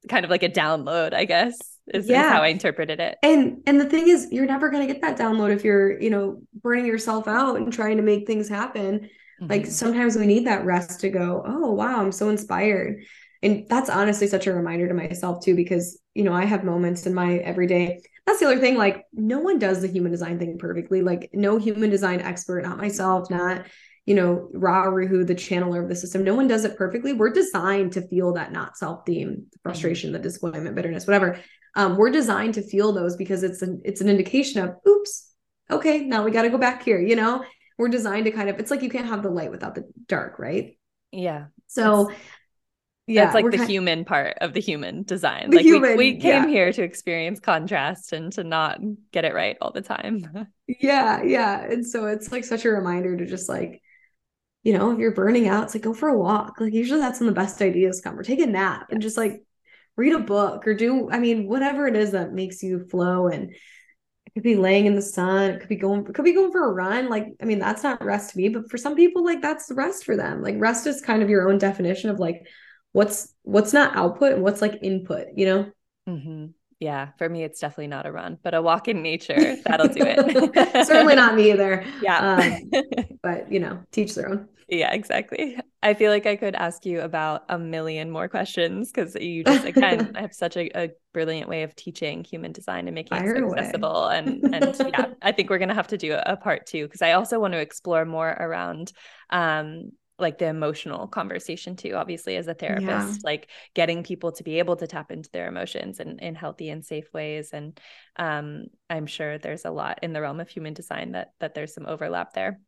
[0.08, 1.58] kind of like a download, I guess,
[1.94, 2.28] is, yeah.
[2.28, 3.18] is how I interpreted it.
[3.24, 6.42] And and the thing is, you're never gonna get that download if you're, you know,
[6.54, 9.02] burning yourself out and trying to make things happen.
[9.02, 9.48] Mm-hmm.
[9.48, 13.04] Like sometimes we need that rest to go, oh wow, I'm so inspired.
[13.42, 17.06] And that's honestly such a reminder to myself too, because you know, I have moments
[17.06, 18.02] in my everyday.
[18.26, 18.78] That's the other thing.
[18.78, 21.02] Like, no one does the human design thing perfectly.
[21.02, 23.66] Like, no human design expert, not myself, not
[24.10, 26.24] you know, Ra Uru Hu, the channeler of the system.
[26.24, 27.14] No one does it perfectly.
[27.14, 29.46] We're designed to feel that not self theme, the mm-hmm.
[29.62, 31.40] frustration, the disappointment, bitterness, whatever.
[31.76, 35.34] Um, we're designed to feel those because it's an it's an indication of, oops,
[35.70, 37.00] okay, now we got to go back here.
[37.00, 37.44] You know,
[37.78, 38.60] we're designed to kind of.
[38.60, 40.78] It's like you can't have the light without the dark, right?
[41.12, 41.46] Yeah.
[41.68, 42.12] So.
[43.08, 45.50] yeah, it's like the human part of the human design.
[45.52, 46.48] Like human, we, we came yeah.
[46.48, 48.80] here to experience contrast and to not
[49.12, 50.48] get it right all the time.
[50.68, 51.64] yeah, yeah.
[51.64, 53.82] And so it's like such a reminder to just like
[54.64, 56.60] you know, if you're burning out, it's like go for a walk.
[56.60, 59.42] Like usually that's when the best ideas come or take a nap and just like
[60.00, 63.52] read a book or do, I mean, whatever it is that makes you flow and
[63.52, 65.52] it could be laying in the sun.
[65.52, 67.10] It could be going, it could be going for a run.
[67.10, 69.76] Like, I mean, that's not rest to me, but for some people, like that's the
[69.76, 70.42] rest for them.
[70.42, 72.48] Like rest is kind of your own definition of like
[72.94, 75.72] what's, what's not output and what's like input, you know?
[76.08, 76.46] Mm-hmm
[76.80, 80.02] yeah, for me, it's definitely not a run, but a walk in nature, that'll do
[80.02, 80.86] it.
[80.88, 81.86] Certainly not me either.
[82.02, 82.36] Yeah.
[82.36, 82.72] Um,
[83.24, 84.48] but, you know, teach their own.
[84.70, 85.58] Yeah, exactly.
[85.82, 89.66] I feel like I could ask you about a million more questions because you just,
[89.66, 93.40] again, have such a, a, brilliant way of teaching human design and making Fire it
[93.40, 94.08] so accessible.
[94.10, 96.86] And, and yeah, I think we're going to have to do a, a part two
[96.86, 98.94] because I also want to explore more around
[99.32, 103.16] um, like the emotional conversation too obviously as a therapist yeah.
[103.24, 106.84] like getting people to be able to tap into their emotions in, in healthy and
[106.84, 107.80] safe ways and
[108.18, 111.74] um, i'm sure there's a lot in the realm of human design that that there's
[111.74, 112.60] some overlap there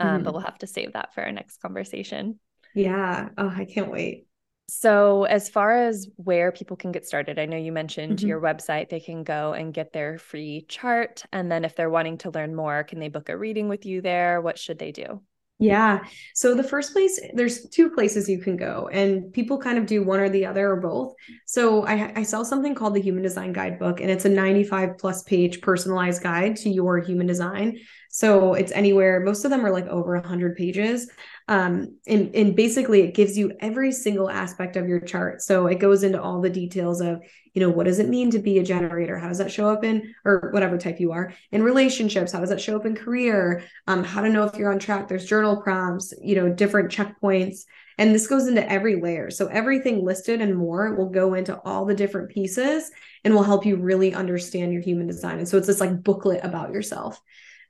[0.00, 0.24] um, mm-hmm.
[0.24, 2.38] but we'll have to save that for our next conversation
[2.74, 4.26] yeah oh i can't wait
[4.72, 8.28] so, as far as where people can get started, I know you mentioned mm-hmm.
[8.28, 8.88] your website.
[8.88, 11.24] They can go and get their free chart.
[11.32, 14.00] And then, if they're wanting to learn more, can they book a reading with you
[14.00, 14.40] there?
[14.40, 15.22] What should they do?
[15.58, 16.04] Yeah.
[16.34, 20.04] So the first place, there's two places you can go, and people kind of do
[20.04, 21.14] one or the other or both.
[21.46, 25.24] So I, I sell something called the Human Design Guidebook, and it's a 95 plus
[25.24, 27.78] page personalized guide to your human design.
[28.12, 31.08] So it's anywhere, most of them are like over 100 pages.
[31.46, 35.42] Um, and, and basically, it gives you every single aspect of your chart.
[35.42, 37.22] So it goes into all the details of,
[37.54, 39.16] you know, what does it mean to be a generator?
[39.16, 42.32] How does that show up in, or whatever type you are, in relationships?
[42.32, 43.62] How does that show up in career?
[43.86, 45.06] Um, how to know if you're on track?
[45.06, 47.60] There's journal prompts, you know, different checkpoints.
[47.96, 49.30] And this goes into every layer.
[49.30, 52.90] So everything listed and more will go into all the different pieces
[53.24, 55.38] and will help you really understand your human design.
[55.38, 57.20] And so it's this like booklet about yourself.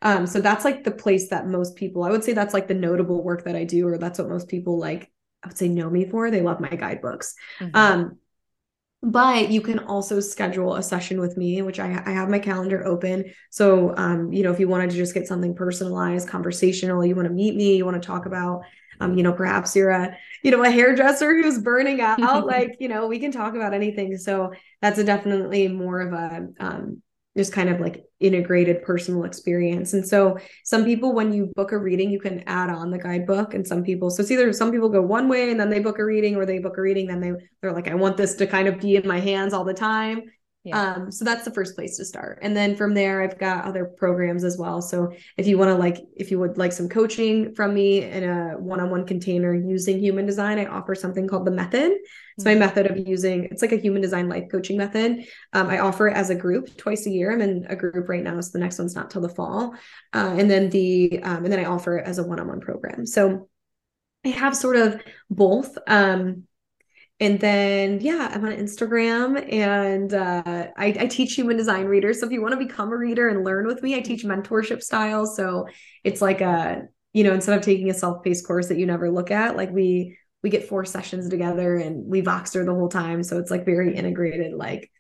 [0.03, 2.75] Um, so that's like the place that most people, I would say that's like the
[2.75, 5.11] notable work that I do, or that's what most people like,
[5.43, 6.31] I would say know me for.
[6.31, 7.35] They love my guidebooks.
[7.61, 7.77] Mm-hmm.
[7.77, 8.19] Um,
[9.03, 12.87] but you can also schedule a session with me which I, I have my calendar
[12.87, 17.17] open so um, you know if you wanted to just get something personalized conversational you
[17.17, 18.63] want to meet me you want to talk about
[19.01, 22.89] um, you know perhaps you're a you know a hairdresser who's burning out like you
[22.89, 27.03] know we can talk about anything so that's a definitely more of a um,
[27.41, 29.95] just kind of like integrated personal experience.
[29.95, 33.55] And so some people when you book a reading you can add on the guidebook
[33.55, 35.99] and some people so it's either some people go one way and then they book
[35.99, 37.33] a reading or they book a reading then they
[37.63, 40.25] they're like I want this to kind of be in my hands all the time
[40.63, 40.93] yeah.
[40.93, 42.41] Um, so that's the first place to start.
[42.43, 44.83] And then from there, I've got other programs as well.
[44.83, 48.25] So if you want to like, if you would like some coaching from me in
[48.25, 51.93] a one-on-one container using human design, I offer something called the method.
[52.37, 52.61] It's my mm-hmm.
[52.61, 55.25] method of using, it's like a human design life coaching method.
[55.55, 57.33] Um, I offer it as a group twice a year.
[57.33, 58.39] I'm in a group right now.
[58.43, 59.75] So the next one's not till the fall.
[60.13, 63.07] Uh, and then the, um, and then I offer it as a one-on-one program.
[63.07, 63.49] So
[64.27, 65.01] I have sort of
[65.31, 65.79] both.
[65.87, 66.45] Um,
[67.21, 70.43] and then yeah i'm on instagram and uh,
[70.77, 72.21] I, I, teach human design readers.
[72.21, 74.83] So if you want to become a reader and learn with me i teach mentorship
[74.83, 75.27] style.
[75.27, 75.67] So
[76.03, 79.31] it's like a you know instead of taking a self-paced course that you never look
[79.31, 83.23] at like we we get four sessions together and we voxer the whole time.
[83.23, 84.91] So it's like very integrated like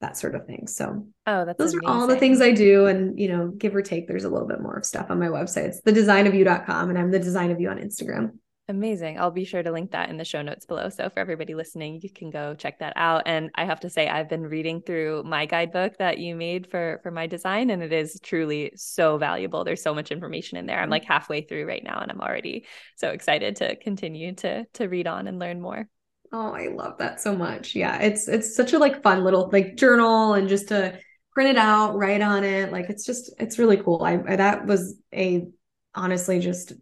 [0.00, 0.66] that sort of thing.
[0.66, 1.88] So oh that's those amazing.
[1.88, 4.48] are all the things i do and you know give or take there's a little
[4.48, 5.68] bit more of stuff on my website.
[5.68, 8.32] It's the designofyou.com and i'm the design of you on instagram
[8.70, 9.18] Amazing.
[9.18, 10.90] I'll be sure to link that in the show notes below.
[10.90, 13.22] So for everybody listening, you can go check that out.
[13.24, 17.00] And I have to say, I've been reading through my guidebook that you made for
[17.02, 19.64] for my design, and it is truly so valuable.
[19.64, 20.76] There's so much information in there.
[20.76, 20.92] I'm mm-hmm.
[20.92, 22.66] like halfway through right now, and I'm already
[22.96, 25.88] so excited to continue to to read on and learn more.
[26.30, 27.74] Oh, I love that so much.
[27.74, 30.98] Yeah, it's it's such a like fun little like journal and just to
[31.32, 32.70] print it out, write on it.
[32.70, 34.02] Like it's just it's really cool.
[34.02, 35.46] I, I that was a
[35.94, 36.74] honestly just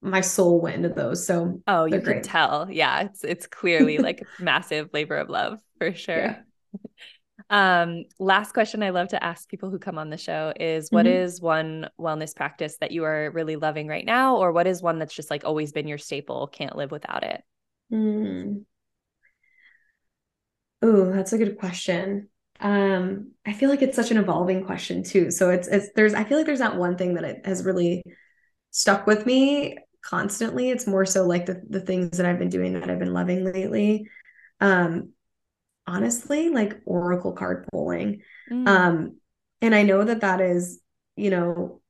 [0.00, 1.26] my soul went into those.
[1.26, 2.68] So oh, you can tell.
[2.70, 6.16] Yeah, it's it's clearly like massive labor of love for sure.
[6.16, 6.38] Yeah.
[7.50, 11.06] Um, last question I love to ask people who come on the show is what
[11.06, 11.22] mm-hmm.
[11.22, 14.98] is one wellness practice that you are really loving right now, or what is one
[14.98, 17.42] that's just like always been your staple, can't live without it?
[17.90, 18.64] Mm.
[20.82, 22.28] Oh, that's a good question.
[22.60, 25.30] Um, I feel like it's such an evolving question too.
[25.30, 28.02] So it's it's there's I feel like there's not one thing that it has really
[28.70, 29.78] stuck with me
[30.08, 30.70] constantly.
[30.70, 33.44] It's more so like the the things that I've been doing that I've been loving
[33.44, 34.08] lately.
[34.60, 35.12] Um
[35.86, 38.22] honestly, like oracle card pulling.
[38.50, 38.68] Mm.
[38.68, 39.16] Um
[39.60, 40.80] and I know that that is,
[41.16, 41.80] you know,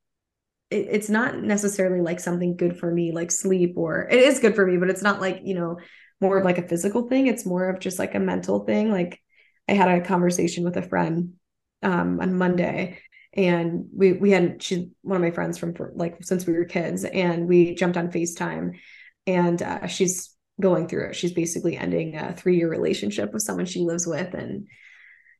[0.70, 4.54] it, it's not necessarily like something good for me like sleep or it is good
[4.54, 5.78] for me, but it's not like, you know,
[6.20, 7.26] more of like a physical thing.
[7.26, 8.90] It's more of just like a mental thing.
[8.90, 9.20] Like
[9.68, 11.34] I had a conversation with a friend
[11.82, 12.98] um on Monday
[13.34, 17.04] and we we had she's one of my friends from like since we were kids
[17.04, 18.78] and we jumped on facetime.
[19.26, 21.16] And uh, she's going through it.
[21.16, 24.34] She's basically ending a three-year relationship with someone she lives with.
[24.34, 24.66] And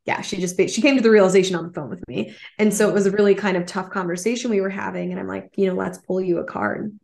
[0.05, 2.35] yeah she just she came to the realization on the phone with me.
[2.59, 5.11] And so it was a really kind of tough conversation we were having.
[5.11, 6.99] And i'm like you know let's pull you a card.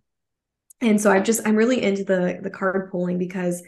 [0.80, 3.62] And so i've just i'm really into the the card pulling because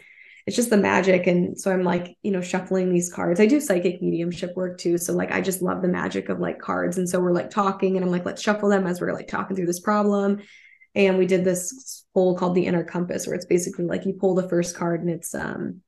[0.47, 1.27] it's just the magic.
[1.27, 3.41] And so I'm like, you know, shuffling these cards.
[3.41, 4.97] I do psychic mediumship work too.
[4.97, 6.99] So like I just love the magic of like cards.
[6.99, 9.57] And so we're like talking and I'm like, let's shuffle them as we're like talking
[9.57, 10.41] through this problem.
[10.95, 14.37] And we did this pull called the inner compass, where it's basically like you pull
[14.37, 15.83] the first card and it's um,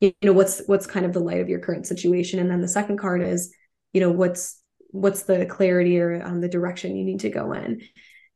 [0.00, 2.40] you know, what's what's kind of the light of your current situation.
[2.40, 3.54] And then the second card is,
[3.92, 7.82] you know, what's what's the clarity or um, the direction you need to go in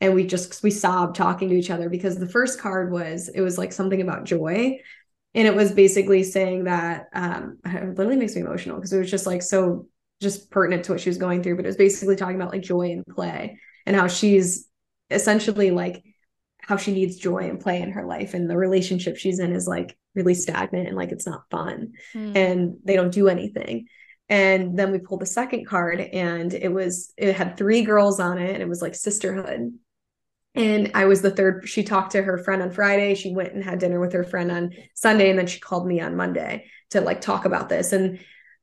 [0.02, 3.40] and we just we sobbed talking to each other because the first card was it
[3.40, 4.76] was like something about joy
[5.34, 9.10] and it was basically saying that um it literally makes me emotional because it was
[9.10, 9.86] just like so
[10.20, 12.62] just pertinent to what she was going through but it was basically talking about like
[12.62, 14.68] joy and play and how she's
[15.10, 16.02] essentially like
[16.60, 19.66] how she needs joy and play in her life and the relationship she's in is
[19.66, 22.36] like really stagnant and like it's not fun mm.
[22.36, 23.86] and they don't do anything
[24.28, 28.38] and then we pulled the second card and it was it had three girls on
[28.38, 29.72] it and it was like sisterhood
[30.54, 31.66] and I was the third.
[31.68, 33.14] She talked to her friend on Friday.
[33.14, 35.30] She went and had dinner with her friend on Sunday.
[35.30, 37.92] And then she called me on Monday to like talk about this.
[37.92, 38.18] And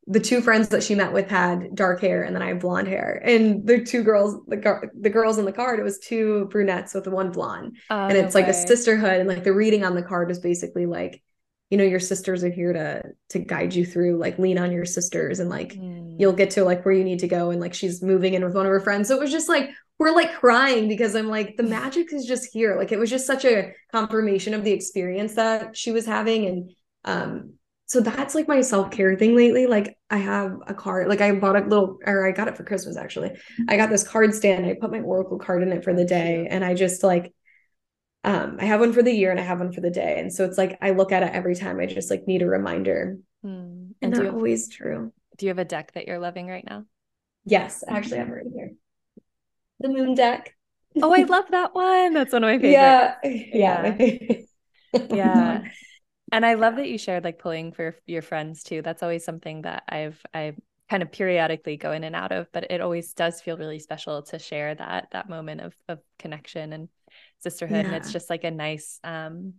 [0.05, 2.87] the two friends that she met with had dark hair and then I have blonde
[2.87, 3.21] hair.
[3.23, 7.07] And the two girls, the, the girls in the card, it was two brunettes with
[7.07, 7.77] one blonde.
[7.89, 8.51] Oh, and it's no like way.
[8.51, 9.19] a sisterhood.
[9.19, 11.23] And like the reading on the card is basically like,
[11.71, 14.85] you know, your sisters are here to to guide you through, like lean on your
[14.85, 16.15] sisters and like mm.
[16.19, 17.51] you'll get to like where you need to go.
[17.51, 19.07] And like she's moving in with one of her friends.
[19.07, 19.69] So it was just like
[19.99, 22.77] we're like crying because I'm like, the magic is just here.
[22.77, 26.45] Like it was just such a confirmation of the experience that she was having.
[26.45, 26.71] And
[27.03, 27.53] um,
[27.85, 29.67] so that's like my self-care thing lately.
[29.67, 32.63] Like I have a card, like I bought a little or I got it for
[32.63, 33.31] Christmas actually.
[33.67, 34.65] I got this card stand.
[34.65, 36.47] I put my Oracle card in it for the day.
[36.49, 37.33] And I just like
[38.23, 40.17] um I have one for the year and I have one for the day.
[40.17, 42.47] And so it's like I look at it every time I just like need a
[42.47, 43.17] reminder.
[43.41, 43.89] Hmm.
[44.01, 45.11] And, and have, always true.
[45.37, 46.85] Do you have a deck that you're loving right now?
[47.43, 48.71] Yes, actually I have it right here
[49.79, 50.55] the moon deck.
[51.01, 52.13] oh, I love that one.
[52.13, 53.17] That's one of my favorites.
[53.23, 53.95] Yeah.
[54.93, 55.05] Yeah.
[55.09, 55.61] yeah.
[56.31, 58.83] And I love that you shared like pulling for your friends too.
[58.83, 60.53] That's always something that I've I
[60.89, 64.21] kind of periodically go in and out of, but it always does feel really special
[64.23, 66.89] to share that that moment of of connection and
[67.39, 67.85] sisterhood.
[67.85, 67.93] Yeah.
[67.93, 69.55] And it's just like a nice um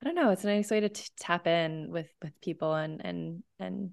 [0.00, 3.04] I don't know, it's a nice way to t- tap in with with people and
[3.04, 3.90] and and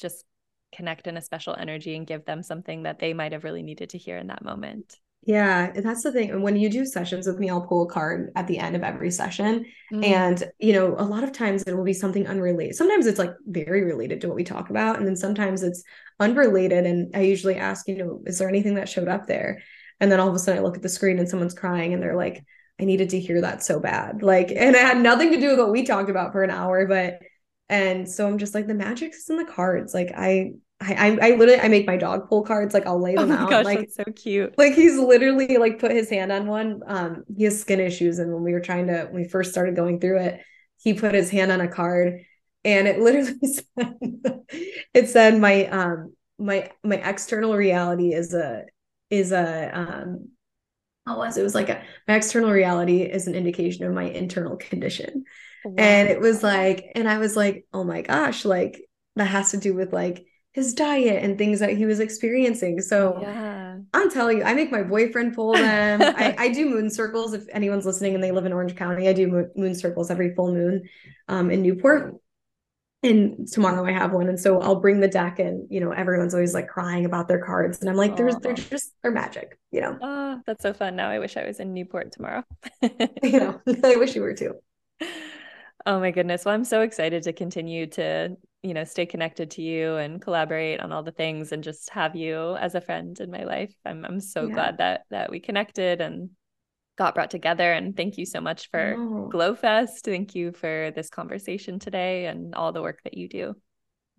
[0.00, 0.24] just
[0.72, 3.90] connect in a special energy and give them something that they might have really needed
[3.90, 4.98] to hear in that moment.
[5.24, 6.30] Yeah, that's the thing.
[6.32, 8.82] And when you do sessions with me, I'll pull a card at the end of
[8.82, 9.66] every session.
[9.92, 10.04] Mm.
[10.04, 12.74] And, you know, a lot of times it will be something unrelated.
[12.74, 14.98] Sometimes it's like very related to what we talk about.
[14.98, 15.84] And then sometimes it's
[16.18, 16.86] unrelated.
[16.86, 19.62] And I usually ask, you know, is there anything that showed up there?
[20.00, 22.02] And then all of a sudden I look at the screen and someone's crying and
[22.02, 22.44] they're like,
[22.80, 24.24] I needed to hear that so bad.
[24.24, 26.84] Like, and it had nothing to do with what we talked about for an hour,
[26.86, 27.20] but
[27.72, 29.94] and so I'm just like the magic is in the cards.
[29.94, 32.74] Like I I, I literally I make my dog pull cards.
[32.74, 33.50] Like I'll lay them oh out.
[33.50, 34.56] Gosh, like so cute.
[34.58, 36.82] Like he's literally like put his hand on one.
[36.86, 39.74] Um, he has skin issues, and when we were trying to when we first started
[39.74, 40.40] going through it,
[40.82, 42.20] he put his hand on a card,
[42.62, 43.96] and it literally said
[44.92, 48.64] it said my um my my external reality is a
[49.08, 50.28] is a um
[51.04, 54.56] what was it was like a my external reality is an indication of my internal
[54.56, 55.24] condition.
[55.64, 55.74] Wow.
[55.78, 58.80] And it was like, and I was like, oh my gosh, like
[59.16, 62.80] that has to do with like his diet and things that he was experiencing.
[62.80, 63.78] So yeah.
[63.94, 66.02] I'm telling you, I make my boyfriend pull them.
[66.02, 67.32] I, I, do moon circles.
[67.32, 70.52] If anyone's listening and they live in Orange County, I do moon circles every full
[70.52, 70.82] moon
[71.28, 72.16] um, in Newport.
[73.02, 74.28] And tomorrow I have one.
[74.28, 77.44] And so I'll bring the deck and, you know, everyone's always like crying about their
[77.44, 77.80] cards.
[77.80, 79.98] And I'm like, there's, they're just, they're magic, you know?
[80.00, 80.96] Oh, that's so fun.
[80.96, 82.44] Now I wish I was in Newport tomorrow.
[83.22, 84.54] you know, I wish you were too.
[85.84, 86.44] Oh my goodness.
[86.44, 90.80] Well, I'm so excited to continue to you know stay connected to you and collaborate
[90.80, 94.04] on all the things and just have you as a friend in my life i'm
[94.04, 94.54] i'm so yeah.
[94.54, 96.30] glad that that we connected and
[96.96, 99.30] got brought together and thank you so much for oh.
[99.32, 103.54] glowfest thank you for this conversation today and all the work that you do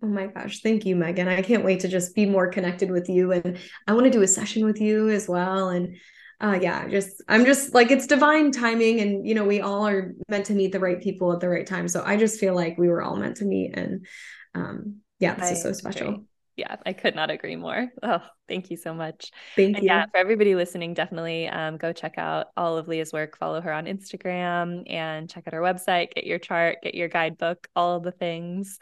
[0.02, 1.28] Oh my gosh, thank you, Megan.
[1.28, 3.32] I can't wait to just be more connected with you.
[3.32, 5.70] And I want to do a session with you as well.
[5.70, 5.96] And
[6.40, 10.14] uh yeah, just I'm just like it's divine timing and you know, we all are
[10.28, 11.88] meant to meet the right people at the right time.
[11.88, 14.06] So I just feel like we were all meant to meet and
[14.54, 16.08] um, yeah, this I is so special.
[16.08, 16.24] Agree.
[16.56, 17.88] Yeah, I could not agree more.
[18.02, 19.30] Oh, thank you so much.
[19.56, 19.90] Thank and you.
[19.90, 23.38] Yeah, for everybody listening, definitely um, go check out all of Leah's work.
[23.38, 26.12] Follow her on Instagram and check out her website.
[26.14, 28.78] Get your chart, get your guidebook, all the things.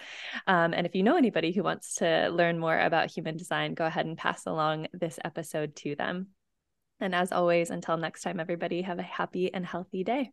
[0.47, 3.87] Um, and if you know anybody who wants to learn more about human design, go
[3.87, 6.29] ahead and pass along this episode to them.
[7.03, 10.31] And as always, until next time, everybody, have a happy and healthy day.